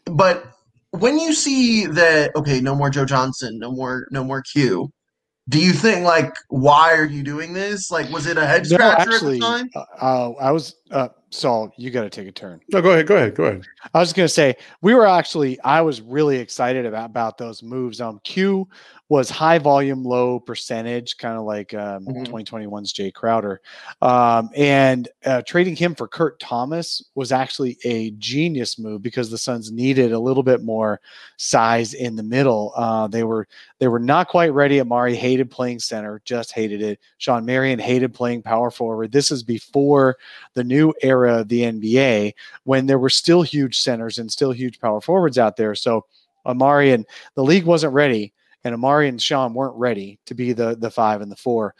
but 0.05 0.50
when 0.91 1.17
you 1.19 1.33
see 1.33 1.85
that 1.85 2.35
okay 2.35 2.59
no 2.61 2.75
more 2.75 2.89
joe 2.89 3.05
johnson 3.05 3.57
no 3.59 3.71
more 3.71 4.07
no 4.11 4.23
more 4.23 4.41
q 4.41 4.91
do 5.49 5.59
you 5.59 5.73
think 5.73 6.05
like 6.05 6.33
why 6.49 6.93
are 6.93 7.05
you 7.05 7.23
doing 7.23 7.53
this 7.53 7.89
like 7.91 8.09
was 8.11 8.27
it 8.27 8.37
a 8.37 8.45
head 8.45 8.65
scratcher 8.65 9.09
no, 9.09 9.13
actually, 9.13 9.37
at 9.37 9.41
the 9.41 9.69
time 9.69 9.69
uh, 10.01 10.31
i 10.39 10.51
was 10.51 10.75
uh, 10.91 11.07
Saul, 11.31 11.73
you 11.77 11.91
got 11.91 12.03
to 12.03 12.09
take 12.09 12.27
a 12.27 12.31
turn. 12.31 12.59
No, 12.73 12.81
go 12.81 12.91
ahead. 12.91 13.07
Go 13.07 13.15
ahead. 13.15 13.35
Go 13.35 13.45
ahead. 13.45 13.63
I 13.93 13.99
was 13.99 14.11
going 14.11 14.25
to 14.25 14.33
say 14.33 14.55
we 14.81 14.93
were 14.93 15.07
actually. 15.07 15.59
I 15.61 15.79
was 15.79 16.01
really 16.01 16.37
excited 16.37 16.85
about 16.85 17.05
about 17.09 17.37
those 17.37 17.63
moves. 17.63 18.01
Um, 18.01 18.19
Q 18.25 18.67
was 19.11 19.29
high 19.29 19.57
volume, 19.57 20.05
low 20.05 20.39
percentage, 20.39 21.17
kind 21.17 21.37
of 21.37 21.43
like 21.43 21.73
um, 21.73 22.05
mm-hmm. 22.05 22.33
2021's 22.33 22.93
Jae 22.93 23.13
Crowder. 23.13 23.59
Um, 24.01 24.49
and 24.55 25.09
uh, 25.25 25.41
trading 25.41 25.75
him 25.75 25.95
for 25.95 26.07
Kurt 26.07 26.39
Thomas 26.39 27.03
was 27.13 27.33
actually 27.33 27.77
a 27.83 28.11
genius 28.11 28.79
move 28.79 29.01
because 29.01 29.29
the 29.29 29.37
Suns 29.37 29.69
needed 29.69 30.13
a 30.13 30.19
little 30.19 30.43
bit 30.43 30.63
more 30.63 31.01
size 31.35 31.93
in 31.93 32.15
the 32.15 32.23
middle. 32.23 32.71
Uh, 32.73 33.05
they 33.09 33.25
were 33.25 33.49
they 33.79 33.89
were 33.89 33.99
not 33.99 34.29
quite 34.29 34.53
ready. 34.53 34.79
Amar'e 34.79 35.13
hated 35.13 35.51
playing 35.51 35.79
center, 35.79 36.21
just 36.23 36.53
hated 36.53 36.81
it. 36.81 36.97
Shawn 37.17 37.43
Marion 37.43 37.79
hated 37.79 38.13
playing 38.13 38.43
power 38.43 38.71
forward. 38.71 39.11
This 39.11 39.29
is 39.29 39.43
before 39.43 40.15
the 40.53 40.63
new 40.63 40.93
era 41.01 41.39
of 41.39 41.49
the 41.49 41.63
NBA 41.63 42.31
when 42.63 42.85
there 42.85 42.97
were 42.97 43.09
still 43.09 43.41
huge 43.41 43.77
centers 43.77 44.19
and 44.19 44.31
still 44.31 44.53
huge 44.53 44.79
power 44.79 45.01
forwards 45.01 45.37
out 45.37 45.57
there. 45.57 45.75
So 45.75 46.05
Amar'e 46.45 46.93
and 46.93 47.05
the 47.35 47.43
league 47.43 47.65
wasn't 47.65 47.91
ready 47.91 48.31
and 48.63 48.75
Amar'e 48.75 49.07
and 49.07 49.21
Shawn 49.21 49.53
weren't 49.53 49.75
ready 49.75 50.19
to 50.25 50.33
be 50.33 50.53
the 50.53 50.75
the 50.75 50.91
five 50.91 51.21
and 51.21 51.31
the 51.31 51.35
four. 51.35 51.75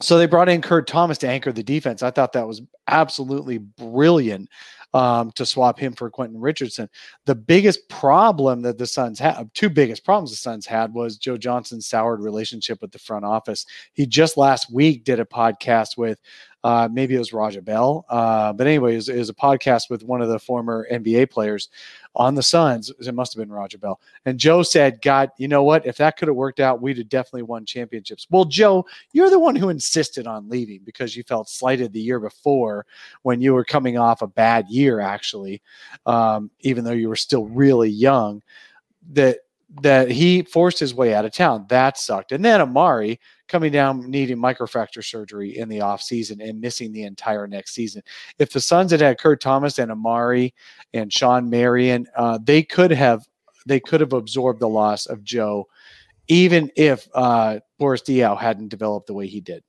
So 0.00 0.16
they 0.16 0.26
brought 0.26 0.48
in 0.48 0.62
Kurt 0.62 0.86
Thomas 0.86 1.18
to 1.18 1.28
anchor 1.28 1.52
the 1.52 1.62
defense. 1.62 2.04
I 2.04 2.12
thought 2.12 2.32
that 2.34 2.46
was 2.46 2.62
absolutely 2.86 3.58
brilliant 3.58 4.48
um, 4.94 5.32
to 5.32 5.44
swap 5.44 5.78
him 5.78 5.92
for 5.92 6.08
Quentin 6.08 6.40
Richardson. 6.40 6.88
The 7.26 7.34
biggest 7.34 7.88
problem 7.88 8.62
that 8.62 8.78
the 8.78 8.86
Suns 8.86 9.18
had, 9.18 9.50
two 9.54 9.68
biggest 9.68 10.04
problems 10.04 10.30
the 10.30 10.36
Suns 10.36 10.66
had, 10.66 10.94
was 10.94 11.18
Joe 11.18 11.36
Johnson's 11.36 11.88
soured 11.88 12.20
relationship 12.20 12.80
with 12.80 12.92
the 12.92 12.98
front 12.98 13.24
office. 13.24 13.66
He 13.92 14.06
just 14.06 14.36
last 14.36 14.72
week 14.72 15.04
did 15.04 15.18
a 15.18 15.24
podcast 15.24 15.96
with 15.96 16.20
uh, 16.64 16.88
maybe 16.90 17.14
it 17.14 17.18
was 17.18 17.32
Raja 17.32 17.62
Bell. 17.62 18.04
Uh, 18.08 18.52
but 18.52 18.66
anyway, 18.66 18.94
it 18.94 18.96
was, 18.96 19.08
it 19.08 19.18
was, 19.18 19.28
a 19.28 19.34
podcast 19.34 19.90
with 19.90 20.02
one 20.02 20.20
of 20.20 20.28
the 20.28 20.38
former 20.38 20.88
NBA 20.90 21.30
players 21.30 21.68
on 22.16 22.34
the 22.34 22.42
Suns. 22.42 22.90
It 23.00 23.14
must 23.14 23.32
have 23.32 23.40
been 23.40 23.52
Raja 23.52 23.78
Bell. 23.78 24.00
And 24.24 24.38
Joe 24.38 24.62
said, 24.62 25.00
God, 25.00 25.30
you 25.38 25.46
know 25.46 25.62
what? 25.62 25.86
If 25.86 25.96
that 25.98 26.16
could 26.16 26.26
have 26.26 26.36
worked 26.36 26.58
out, 26.58 26.82
we'd 26.82 26.98
have 26.98 27.08
definitely 27.08 27.42
won 27.42 27.64
championships. 27.64 28.26
Well, 28.28 28.44
Joe, 28.44 28.86
you're 29.12 29.30
the 29.30 29.38
one 29.38 29.54
who 29.54 29.68
insisted 29.68 30.26
on 30.26 30.48
leaving 30.48 30.80
because 30.84 31.16
you 31.16 31.22
felt 31.22 31.48
slighted 31.48 31.92
the 31.92 32.00
year 32.00 32.18
before 32.18 32.86
when 33.22 33.40
you 33.40 33.54
were 33.54 33.64
coming 33.64 33.96
off 33.96 34.22
a 34.22 34.26
bad 34.26 34.66
year, 34.68 35.00
actually, 35.00 35.62
um, 36.06 36.50
even 36.60 36.84
though 36.84 36.92
you 36.92 37.08
were 37.08 37.16
still 37.16 37.46
really 37.46 37.90
young. 37.90 38.42
That 39.12 39.38
that 39.82 40.10
he 40.10 40.42
forced 40.42 40.78
his 40.78 40.94
way 40.94 41.14
out 41.14 41.24
of 41.24 41.32
town. 41.32 41.66
That 41.68 41.98
sucked. 41.98 42.32
And 42.32 42.44
then 42.44 42.60
Amar'e 42.60 43.18
coming 43.48 43.72
down 43.72 44.08
needing 44.10 44.36
microfracture 44.36 45.04
surgery 45.04 45.56
in 45.58 45.68
the 45.68 45.78
offseason 45.78 46.46
and 46.46 46.60
missing 46.60 46.92
the 46.92 47.02
entire 47.02 47.46
next 47.46 47.74
season. 47.74 48.02
If 48.38 48.52
the 48.52 48.60
Suns 48.60 48.90
had 48.90 49.00
had 49.00 49.18
Kurt 49.18 49.40
Thomas 49.40 49.78
and 49.78 49.90
Amar'e 49.90 50.52
and 50.94 51.12
Shawn 51.12 51.50
Marion, 51.50 52.06
uh, 52.16 52.38
they 52.42 52.62
could 52.62 52.90
have 52.90 53.26
they 53.66 53.80
could 53.80 54.00
have 54.00 54.12
absorbed 54.12 54.60
the 54.60 54.68
loss 54.68 55.06
of 55.06 55.22
Joe, 55.24 55.66
even 56.28 56.70
if 56.76 57.08
uh, 57.14 57.60
Boris 57.78 58.02
Diaw 58.02 58.38
hadn't 58.38 58.68
developed 58.68 59.06
the 59.06 59.14
way 59.14 59.26
he 59.26 59.40
did. 59.40 59.62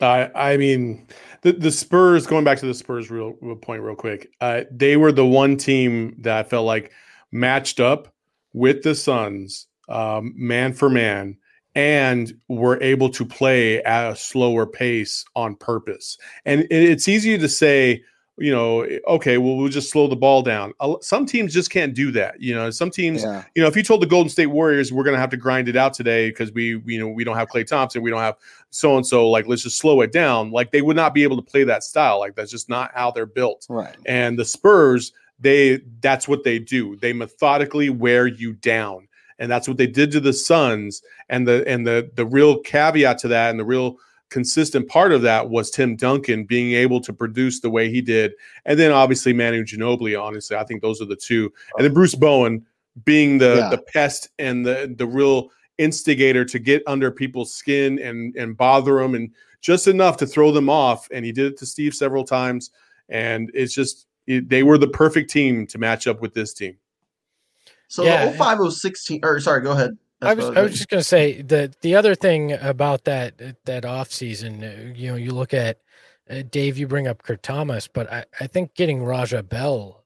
Uh, 0.00 0.28
I 0.34 0.56
mean, 0.56 1.06
the, 1.42 1.52
the 1.52 1.70
Spurs, 1.70 2.26
going 2.26 2.44
back 2.44 2.58
to 2.58 2.66
the 2.66 2.72
Spurs 2.72 3.10
real, 3.10 3.36
real 3.42 3.56
point 3.56 3.82
real 3.82 3.94
quick, 3.94 4.30
uh, 4.40 4.62
they 4.70 4.96
were 4.96 5.12
the 5.12 5.26
one 5.26 5.58
team 5.58 6.16
that 6.20 6.48
felt 6.48 6.64
like 6.64 6.92
matched 7.32 7.80
up 7.80 8.08
with 8.54 8.82
the 8.82 8.94
Suns, 8.94 9.66
um, 9.90 10.32
man 10.36 10.72
for 10.72 10.88
man, 10.88 11.36
and 11.74 12.36
were 12.48 12.80
able 12.82 13.08
to 13.10 13.24
play 13.24 13.82
at 13.84 14.10
a 14.10 14.16
slower 14.16 14.66
pace 14.66 15.24
on 15.36 15.54
purpose. 15.56 16.18
And 16.44 16.66
it's 16.70 17.08
easy 17.08 17.38
to 17.38 17.48
say, 17.48 18.02
you 18.40 18.50
know, 18.50 18.86
okay, 19.06 19.36
well, 19.36 19.56
we'll 19.56 19.68
just 19.68 19.90
slow 19.90 20.06
the 20.06 20.16
ball 20.16 20.40
down. 20.40 20.72
Some 21.02 21.26
teams 21.26 21.52
just 21.52 21.70
can't 21.70 21.94
do 21.94 22.10
that. 22.12 22.40
You 22.40 22.54
know, 22.54 22.70
some 22.70 22.90
teams, 22.90 23.22
yeah. 23.22 23.44
you 23.54 23.60
know, 23.60 23.68
if 23.68 23.76
you 23.76 23.82
told 23.82 24.00
the 24.00 24.06
Golden 24.06 24.30
State 24.30 24.46
Warriors 24.46 24.90
we're 24.90 25.04
going 25.04 25.14
to 25.14 25.20
have 25.20 25.30
to 25.30 25.36
grind 25.36 25.68
it 25.68 25.76
out 25.76 25.92
today 25.92 26.30
because 26.30 26.50
we, 26.50 26.80
you 26.86 26.98
know, 26.98 27.08
we 27.08 27.22
don't 27.22 27.36
have 27.36 27.48
Klay 27.48 27.66
Thompson, 27.66 28.00
we 28.02 28.10
don't 28.10 28.20
have 28.20 28.36
so 28.70 28.96
and 28.96 29.06
so, 29.06 29.28
like 29.28 29.46
let's 29.46 29.62
just 29.62 29.78
slow 29.78 30.00
it 30.00 30.10
down. 30.10 30.50
Like 30.50 30.72
they 30.72 30.80
would 30.80 30.96
not 30.96 31.12
be 31.12 31.22
able 31.22 31.36
to 31.36 31.42
play 31.42 31.64
that 31.64 31.84
style. 31.84 32.18
Like 32.18 32.34
that's 32.34 32.50
just 32.50 32.68
not 32.68 32.90
how 32.94 33.10
they're 33.10 33.26
built. 33.26 33.66
Right. 33.68 33.94
And 34.06 34.38
the 34.38 34.44
Spurs, 34.46 35.12
they 35.38 35.82
that's 36.00 36.26
what 36.26 36.42
they 36.42 36.58
do. 36.58 36.96
They 36.96 37.12
methodically 37.12 37.90
wear 37.90 38.26
you 38.26 38.54
down. 38.54 39.06
And 39.40 39.50
that's 39.50 39.66
what 39.66 39.78
they 39.78 39.88
did 39.88 40.12
to 40.12 40.20
the 40.20 40.32
Suns. 40.32 41.02
And 41.28 41.48
the 41.48 41.66
and 41.66 41.84
the 41.84 42.10
the 42.14 42.26
real 42.26 42.60
caveat 42.60 43.18
to 43.18 43.28
that 43.28 43.50
and 43.50 43.58
the 43.58 43.64
real 43.64 43.96
consistent 44.28 44.88
part 44.88 45.10
of 45.10 45.22
that 45.22 45.50
was 45.50 45.70
Tim 45.70 45.96
Duncan 45.96 46.44
being 46.44 46.72
able 46.74 47.00
to 47.00 47.12
produce 47.12 47.58
the 47.60 47.70
way 47.70 47.90
he 47.90 48.00
did. 48.00 48.32
And 48.64 48.78
then 48.78 48.92
obviously 48.92 49.32
Manu 49.32 49.64
Ginobili, 49.64 50.20
honestly, 50.20 50.56
I 50.56 50.62
think 50.62 50.82
those 50.82 51.02
are 51.02 51.06
the 51.06 51.16
two. 51.16 51.52
And 51.76 51.84
then 51.84 51.92
Bruce 51.92 52.14
Bowen 52.14 52.64
being 53.04 53.38
the 53.38 53.56
yeah. 53.56 53.68
the 53.70 53.78
pest 53.78 54.28
and 54.38 54.64
the 54.64 54.94
the 54.96 55.06
real 55.06 55.50
instigator 55.78 56.44
to 56.44 56.58
get 56.58 56.82
under 56.86 57.10
people's 57.10 57.52
skin 57.52 57.98
and 57.98 58.36
and 58.36 58.56
bother 58.56 58.96
them 58.96 59.14
and 59.14 59.30
just 59.62 59.88
enough 59.88 60.16
to 60.18 60.26
throw 60.26 60.52
them 60.52 60.68
off. 60.68 61.08
And 61.10 61.24
he 61.24 61.32
did 61.32 61.52
it 61.52 61.58
to 61.58 61.66
Steve 61.66 61.94
several 61.94 62.24
times. 62.24 62.70
And 63.08 63.50
it's 63.54 63.74
just 63.74 64.06
they 64.26 64.62
were 64.62 64.78
the 64.78 64.88
perfect 64.88 65.30
team 65.30 65.66
to 65.68 65.78
match 65.78 66.06
up 66.06 66.20
with 66.20 66.34
this 66.34 66.52
team. 66.52 66.76
So 67.90 68.04
yeah. 68.04 68.30
the 68.30 68.38
05 68.38 68.60
or 69.22 69.40
sorry, 69.40 69.62
go 69.62 69.72
ahead. 69.72 69.98
I 70.22 70.34
was, 70.34 70.44
I 70.44 70.62
was 70.62 70.72
just 70.72 70.88
going 70.88 71.00
to 71.00 71.04
say 71.04 71.42
the 71.42 71.72
the 71.80 71.96
other 71.96 72.14
thing 72.14 72.52
about 72.52 73.04
that 73.04 73.56
that 73.64 73.84
off 73.84 74.12
season, 74.12 74.62
uh, 74.62 74.92
you 74.94 75.10
know, 75.10 75.16
you 75.16 75.32
look 75.32 75.52
at 75.52 75.78
uh, 76.30 76.42
Dave, 76.50 76.78
you 76.78 76.86
bring 76.86 77.08
up 77.08 77.22
Kurt 77.22 77.42
Thomas, 77.42 77.88
but 77.88 78.10
I, 78.12 78.24
I 78.38 78.46
think 78.46 78.74
getting 78.74 79.02
Raja 79.02 79.42
Bell 79.42 80.04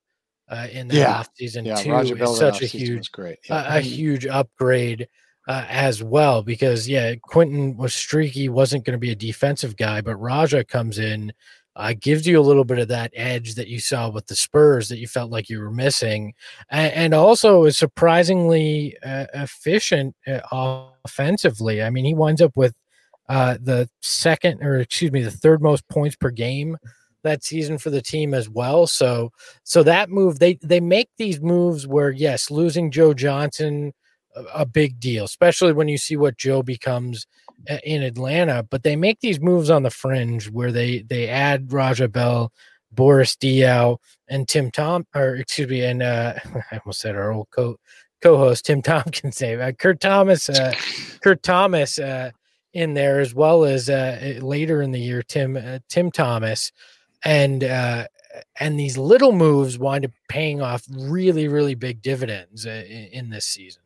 uh, 0.49 0.69
in 0.73 0.89
the 0.89 0.97
yeah. 0.97 1.19
off 1.19 1.29
season 1.35 1.65
yeah, 1.65 1.75
too 1.75 1.93
Raja 1.93 2.23
is 2.23 2.39
such 2.39 2.63
a 2.63 2.67
huge, 2.67 3.13
great. 3.13 3.39
Yeah. 3.49 3.75
a, 3.75 3.79
a 3.79 3.81
huge 3.81 4.25
upgrade 4.25 5.09
uh, 5.47 5.67
as 5.69 6.03
well 6.03 6.43
because 6.43 6.89
yeah, 6.89 7.15
Quentin 7.21 7.77
was 7.77 7.93
streaky, 7.93 8.49
wasn't 8.49 8.85
going 8.85 8.95
to 8.95 8.99
be 8.99 9.11
a 9.11 9.17
defensive 9.17 9.77
guy, 9.77 10.01
but 10.01 10.17
Raja 10.17 10.65
comes 10.65 10.99
in 10.99 11.33
uh, 11.77 11.95
gives 11.99 12.27
you 12.27 12.39
a 12.39 12.43
little 12.43 12.65
bit 12.65 12.79
of 12.79 12.89
that 12.89 13.11
edge 13.15 13.55
that 13.55 13.69
you 13.69 13.81
saw 13.81 14.09
with 14.09 14.27
the 14.27 14.37
Spurs 14.37 14.89
that 14.89 14.99
you 14.99 15.07
felt 15.07 15.31
like 15.31 15.49
you 15.49 15.61
were 15.61 15.71
missing, 15.71 16.35
and, 16.71 16.93
and 16.93 17.15
also 17.15 17.65
is 17.65 17.77
surprisingly 17.77 18.97
uh, 19.05 19.27
efficient 19.35 20.15
uh, 20.27 20.41
offensively. 21.05 21.83
I 21.83 21.91
mean, 21.91 22.05
he 22.05 22.15
winds 22.15 22.41
up 22.41 22.57
with 22.57 22.75
uh, 23.29 23.57
the 23.61 23.89
second, 24.03 24.63
or 24.63 24.79
excuse 24.79 25.13
me, 25.13 25.23
the 25.23 25.31
third 25.31 25.63
most 25.63 25.89
points 25.89 26.17
per 26.17 26.31
game 26.31 26.77
that 27.23 27.43
season 27.43 27.79
for 27.79 27.91
the 27.91 28.03
team 28.03 28.35
as 28.35 28.49
well. 28.49 28.87
So, 28.87 29.33
so 29.65 29.83
that 29.83 30.11
move 30.11 30.39
they 30.39 30.59
they 30.63 30.81
make 30.81 31.09
these 31.17 31.41
moves 31.41 31.87
where 31.87 32.11
yes, 32.11 32.51
losing 32.51 32.91
Joe 32.91 33.15
Johnson 33.15 33.93
a, 34.37 34.45
a 34.61 34.67
big 34.67 35.01
deal, 35.01 35.25
especially 35.25 35.73
when 35.73 35.89
you 35.89 35.99
see 35.99 36.17
what 36.17 36.37
Joe 36.37 36.63
becomes 36.63 37.27
in 37.85 38.03
Atlanta, 38.03 38.63
but 38.63 38.83
they 38.83 38.97
make 38.97 39.21
these 39.21 39.41
moves 39.41 39.71
on 39.71 39.83
the 39.83 39.91
fringe 39.91 40.51
where 40.51 40.73
they 40.73 41.01
they 41.03 41.29
add 41.29 41.73
Raja 41.73 42.09
Bell, 42.09 42.53
Boris 42.93 43.37
Diaw, 43.37 43.99
and 44.29 44.49
Tim 44.49 44.71
Tom, 44.71 45.07
or 45.15 45.37
excuse 45.37 45.69
me, 45.69 45.85
and 45.85 46.03
uh, 46.03 46.35
I 46.71 46.79
almost 46.79 47.01
said 47.01 47.17
our 47.17 47.33
old 47.33 47.49
co- 47.51 47.79
co-host 48.21 48.67
Tim 48.67 48.83
Tompkins 48.83 49.37
say. 49.37 49.55
Uh, 49.55 49.73
Kurt 49.73 50.01
Thomas, 50.01 50.49
uh, 50.49 50.73
Kurt 51.21 51.43
Thomas 51.43 51.99
uh, 51.99 52.31
in 52.73 52.95
there 52.95 53.21
as 53.21 53.35
well 53.35 53.65
as 53.65 53.89
uh, 53.89 54.39
later 54.41 54.83
in 54.83 54.93
the 54.93 55.01
year 55.01 55.23
Tim 55.23 55.57
uh, 55.57 55.79
Tim 55.89 56.11
Thomas, 56.11 56.73
and 57.25 57.65
uh, 57.65 58.07
and 58.59 58.79
these 58.79 58.99
little 58.99 59.33
moves 59.33 59.79
wind 59.79 60.05
up 60.05 60.11
paying 60.29 60.61
off 60.61 60.85
really 60.91 61.49
really 61.49 61.75
big 61.75 62.03
dividends 62.03 62.67
in, 62.67 62.85
in 62.85 63.31
this 63.31 63.47
season. 63.47 63.84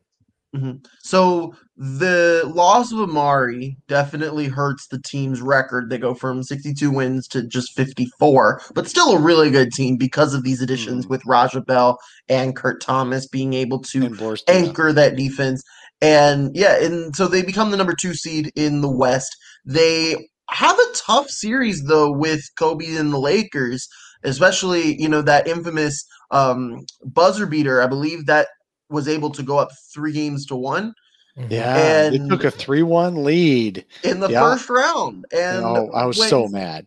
Mm-hmm. 0.55 0.77
So 1.03 1.53
the 1.77 2.43
loss 2.53 2.91
of 2.91 2.97
Amar'e 2.99 3.77
definitely 3.87 4.47
hurts 4.47 4.87
the 4.87 4.99
team's 4.99 5.41
record. 5.41 5.89
They 5.89 5.97
go 5.97 6.13
from 6.13 6.41
62 6.41 6.89
wins 6.89 7.27
to 7.29 7.47
just 7.47 7.75
54, 7.75 8.61
but 8.73 8.87
still 8.87 9.13
a 9.13 9.21
really 9.21 9.51
good 9.51 9.71
team 9.71 9.95
because 9.95 10.33
of 10.33 10.43
these 10.43 10.61
additions 10.61 11.05
mm. 11.05 11.09
with 11.09 11.25
Raja 11.25 11.61
Bell 11.61 11.99
and 12.27 12.55
Kurt 12.55 12.81
Thomas 12.81 13.27
being 13.27 13.53
able 13.53 13.79
to 13.83 14.35
anchor 14.47 14.91
that 14.91 15.15
defense. 15.15 15.63
And 16.01 16.51
yeah, 16.55 16.83
and 16.83 17.15
so 17.15 17.27
they 17.27 17.43
become 17.43 17.71
the 17.71 17.77
number 17.77 17.93
two 17.93 18.13
seed 18.13 18.51
in 18.55 18.81
the 18.81 18.91
West. 18.91 19.35
They 19.65 20.15
have 20.49 20.79
a 20.79 20.93
tough 20.95 21.29
series 21.29 21.83
though 21.83 22.11
with 22.11 22.41
Kobe 22.57 22.95
and 22.95 23.13
the 23.13 23.19
Lakers, 23.19 23.87
especially 24.23 24.99
you 24.99 25.09
know 25.09 25.21
that 25.21 25.47
infamous 25.47 26.03
um, 26.31 26.85
buzzer 27.03 27.45
beater. 27.45 27.81
I 27.81 27.87
believe 27.87 28.25
that 28.25 28.47
was 28.89 29.07
able 29.07 29.29
to 29.31 29.43
go 29.43 29.57
up 29.57 29.71
three 29.93 30.11
games 30.11 30.45
to 30.47 30.55
one. 30.55 30.93
Mm-hmm. 31.37 31.53
Yeah, 31.53 31.77
and 31.77 32.13
they 32.15 32.27
took 32.27 32.43
a 32.43 32.51
three-one 32.51 33.23
lead 33.23 33.85
in 34.03 34.19
the 34.19 34.29
yeah. 34.29 34.41
first 34.41 34.69
round, 34.69 35.25
and 35.31 35.63
oh, 35.63 35.89
I 35.93 36.05
was 36.05 36.17
when... 36.17 36.29
so 36.29 36.47
mad. 36.47 36.85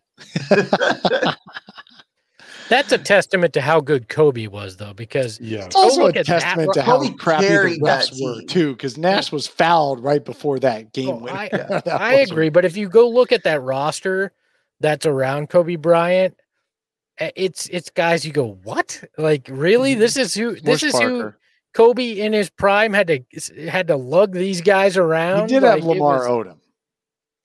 That's 2.69 2.91
a 2.91 2.97
testament 2.97 3.53
to 3.53 3.61
how 3.61 3.81
good 3.81 4.09
Kobe 4.09 4.47
was, 4.47 4.77
though, 4.77 4.93
because 4.93 5.39
yeah, 5.39 5.65
it's 5.65 5.75
also 5.75 6.07
a 6.07 6.13
testament 6.13 6.71
that. 6.73 6.81
to 6.81 6.83
how 6.83 6.97
Kobe 6.97 7.13
crappy 7.15 7.45
the 7.45 7.79
refs 7.81 8.21
were 8.21 8.41
too. 8.45 8.73
Because 8.73 8.97
Nash 8.97 9.31
was 9.31 9.47
fouled 9.47 10.03
right 10.03 10.23
before 10.23 10.59
that 10.59 10.93
game. 10.93 11.09
Oh, 11.09 11.27
I, 11.27 11.49
I 11.91 12.13
agree, 12.15 12.49
but 12.49 12.65
if 12.65 12.77
you 12.77 12.89
go 12.89 13.09
look 13.09 13.31
at 13.31 13.43
that 13.43 13.61
roster 13.61 14.31
that's 14.79 15.05
around 15.05 15.49
Kobe 15.49 15.75
Bryant, 15.75 16.35
eh, 17.19 17.31
it's 17.35 17.67
it's 17.69 17.89
guys 17.89 18.25
you 18.25 18.31
go, 18.31 18.57
what? 18.63 19.03
Like 19.17 19.47
really? 19.51 19.91
Mm-hmm. 19.91 19.99
This 19.99 20.17
is 20.17 20.33
who? 20.33 20.55
This 20.55 20.83
is 20.83 20.93
Parker. 20.93 21.07
who? 21.09 21.33
Kobe 21.73 22.19
in 22.19 22.33
his 22.33 22.49
prime 22.49 22.93
had 22.93 23.07
to 23.07 23.69
had 23.69 23.87
to 23.87 23.95
lug 23.95 24.33
these 24.33 24.61
guys 24.61 24.97
around. 24.97 25.49
He 25.49 25.55
did 25.55 25.63
like 25.63 25.75
have 25.75 25.83
Lamar 25.83 26.17
was, 26.19 26.27
Odom. 26.27 26.57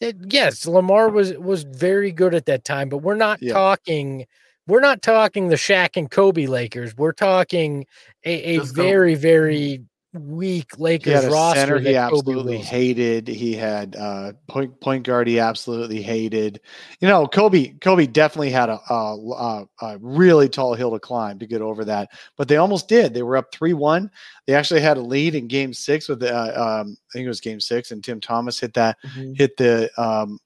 It, 0.00 0.16
yes, 0.28 0.66
Lamar 0.66 1.08
was 1.08 1.34
was 1.34 1.64
very 1.64 2.12
good 2.12 2.34
at 2.34 2.46
that 2.46 2.64
time, 2.64 2.88
but 2.88 2.98
we're 2.98 3.16
not 3.16 3.42
yeah. 3.42 3.52
talking 3.52 4.26
we're 4.68 4.80
not 4.80 5.00
talking 5.00 5.48
the 5.48 5.56
Shaq 5.56 5.96
and 5.96 6.10
Kobe 6.10 6.46
Lakers. 6.46 6.94
We're 6.96 7.12
talking 7.12 7.86
a, 8.24 8.58
a 8.58 8.64
very, 8.64 9.14
very 9.14 9.78
mm-hmm. 9.78 9.84
Weak 10.14 10.78
Lakers 10.78 11.24
he 11.24 11.28
roster. 11.28 11.60
Center 11.60 11.78
he 11.78 11.96
absolutely 11.96 12.58
hated. 12.58 13.28
He 13.28 13.54
had 13.54 13.94
uh, 13.96 14.32
point 14.46 14.80
point 14.80 15.06
guard 15.06 15.28
he 15.28 15.38
absolutely 15.38 16.02
hated. 16.02 16.60
You 17.00 17.08
know, 17.08 17.26
Kobe 17.26 17.74
Kobe 17.80 18.06
definitely 18.06 18.50
had 18.50 18.70
a, 18.70 18.80
a, 18.90 19.66
a, 19.82 19.98
really 20.00 20.48
tall 20.48 20.74
hill 20.74 20.92
to 20.92 20.98
climb 20.98 21.38
to 21.38 21.46
get 21.46 21.60
over 21.60 21.84
that, 21.84 22.10
but 22.36 22.48
they 22.48 22.56
almost 22.56 22.88
did. 22.88 23.12
They 23.12 23.22
were 23.22 23.36
up 23.36 23.52
three 23.52 23.74
one. 23.74 24.10
They 24.46 24.54
actually 24.54 24.80
had 24.80 24.96
a 24.96 25.02
lead 25.02 25.34
in 25.34 25.46
Game 25.46 25.74
Six 25.74 26.08
with 26.08 26.20
the 26.20 26.34
uh, 26.34 26.80
um, 26.80 26.96
I 27.10 27.12
think 27.12 27.26
it 27.26 27.28
was 27.28 27.40
Game 27.40 27.60
Six, 27.60 27.90
and 27.90 28.02
Tim 28.02 28.20
Thomas 28.20 28.58
hit 28.58 28.74
that 28.74 28.96
mm-hmm. 29.04 29.34
hit 29.34 29.56
the 29.56 29.90
um, 30.00 30.38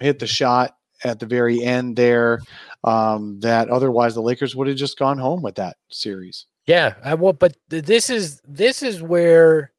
hit 0.00 0.18
the 0.18 0.26
shot 0.26 0.76
at 1.04 1.18
the 1.18 1.26
very 1.26 1.62
end 1.62 1.96
there. 1.96 2.40
Um, 2.84 3.40
that 3.40 3.68
otherwise 3.68 4.14
the 4.14 4.22
Lakers 4.22 4.54
would 4.54 4.68
have 4.68 4.76
just 4.76 4.98
gone 4.98 5.18
home 5.18 5.42
with 5.42 5.56
that 5.56 5.76
series. 5.90 6.46
Yeah, 6.66 6.94
I 7.04 7.14
will. 7.14 7.32
But 7.32 7.56
this 7.68 8.10
is 8.10 8.40
this 8.46 8.82
is 8.82 9.02
where 9.02 9.72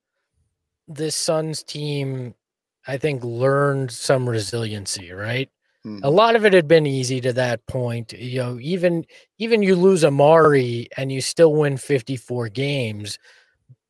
this 0.88 1.16
Suns 1.16 1.64
team, 1.64 2.34
I 2.88 2.98
think, 2.98 3.24
learned 3.24 3.92
some 3.92 4.28
resiliency. 4.28 5.12
Right, 5.12 5.50
mm-hmm. 5.86 6.04
a 6.04 6.10
lot 6.10 6.36
of 6.36 6.46
it 6.46 6.54
had 6.54 6.68
been 6.68 6.88
easy 6.88 7.20
to 7.22 7.34
that 7.34 7.66
point. 7.68 8.14
You 8.14 8.40
know, 8.40 8.60
even 8.62 9.06
even 9.38 9.62
you 9.64 9.76
lose 9.76 10.04
Amar'e 10.04 10.88
and 10.96 11.12
you 11.12 11.22
still 11.22 11.54
win 11.54 11.78
fifty 11.78 12.16
four 12.16 12.50
games. 12.50 13.20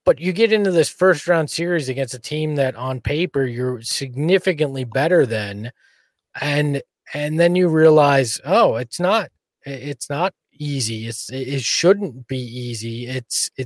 But 0.04 0.20
you 0.22 0.32
get 0.32 0.54
into 0.54 0.72
this 0.72 0.88
first 0.90 1.28
round 1.28 1.50
series 1.50 1.90
against 1.90 2.14
a 2.14 2.20
team 2.20 2.56
that 2.56 2.78
on 2.78 3.02
paper 3.02 3.46
you're 3.46 3.82
significantly 3.82 4.86
better 4.86 5.26
than, 5.26 5.72
and 6.40 6.82
and 7.14 7.40
then 7.40 7.56
you 7.56 7.68
realize, 7.68 8.40
oh, 8.46 8.76
it's 8.78 9.00
not, 9.00 9.30
it's 9.64 10.10
not 10.10 10.34
easy. 10.60 11.08
It's 11.08 11.30
it 11.32 11.62
shouldn't 11.64 12.28
be 12.28 12.38
easy. 12.40 13.08
It's 13.08 13.50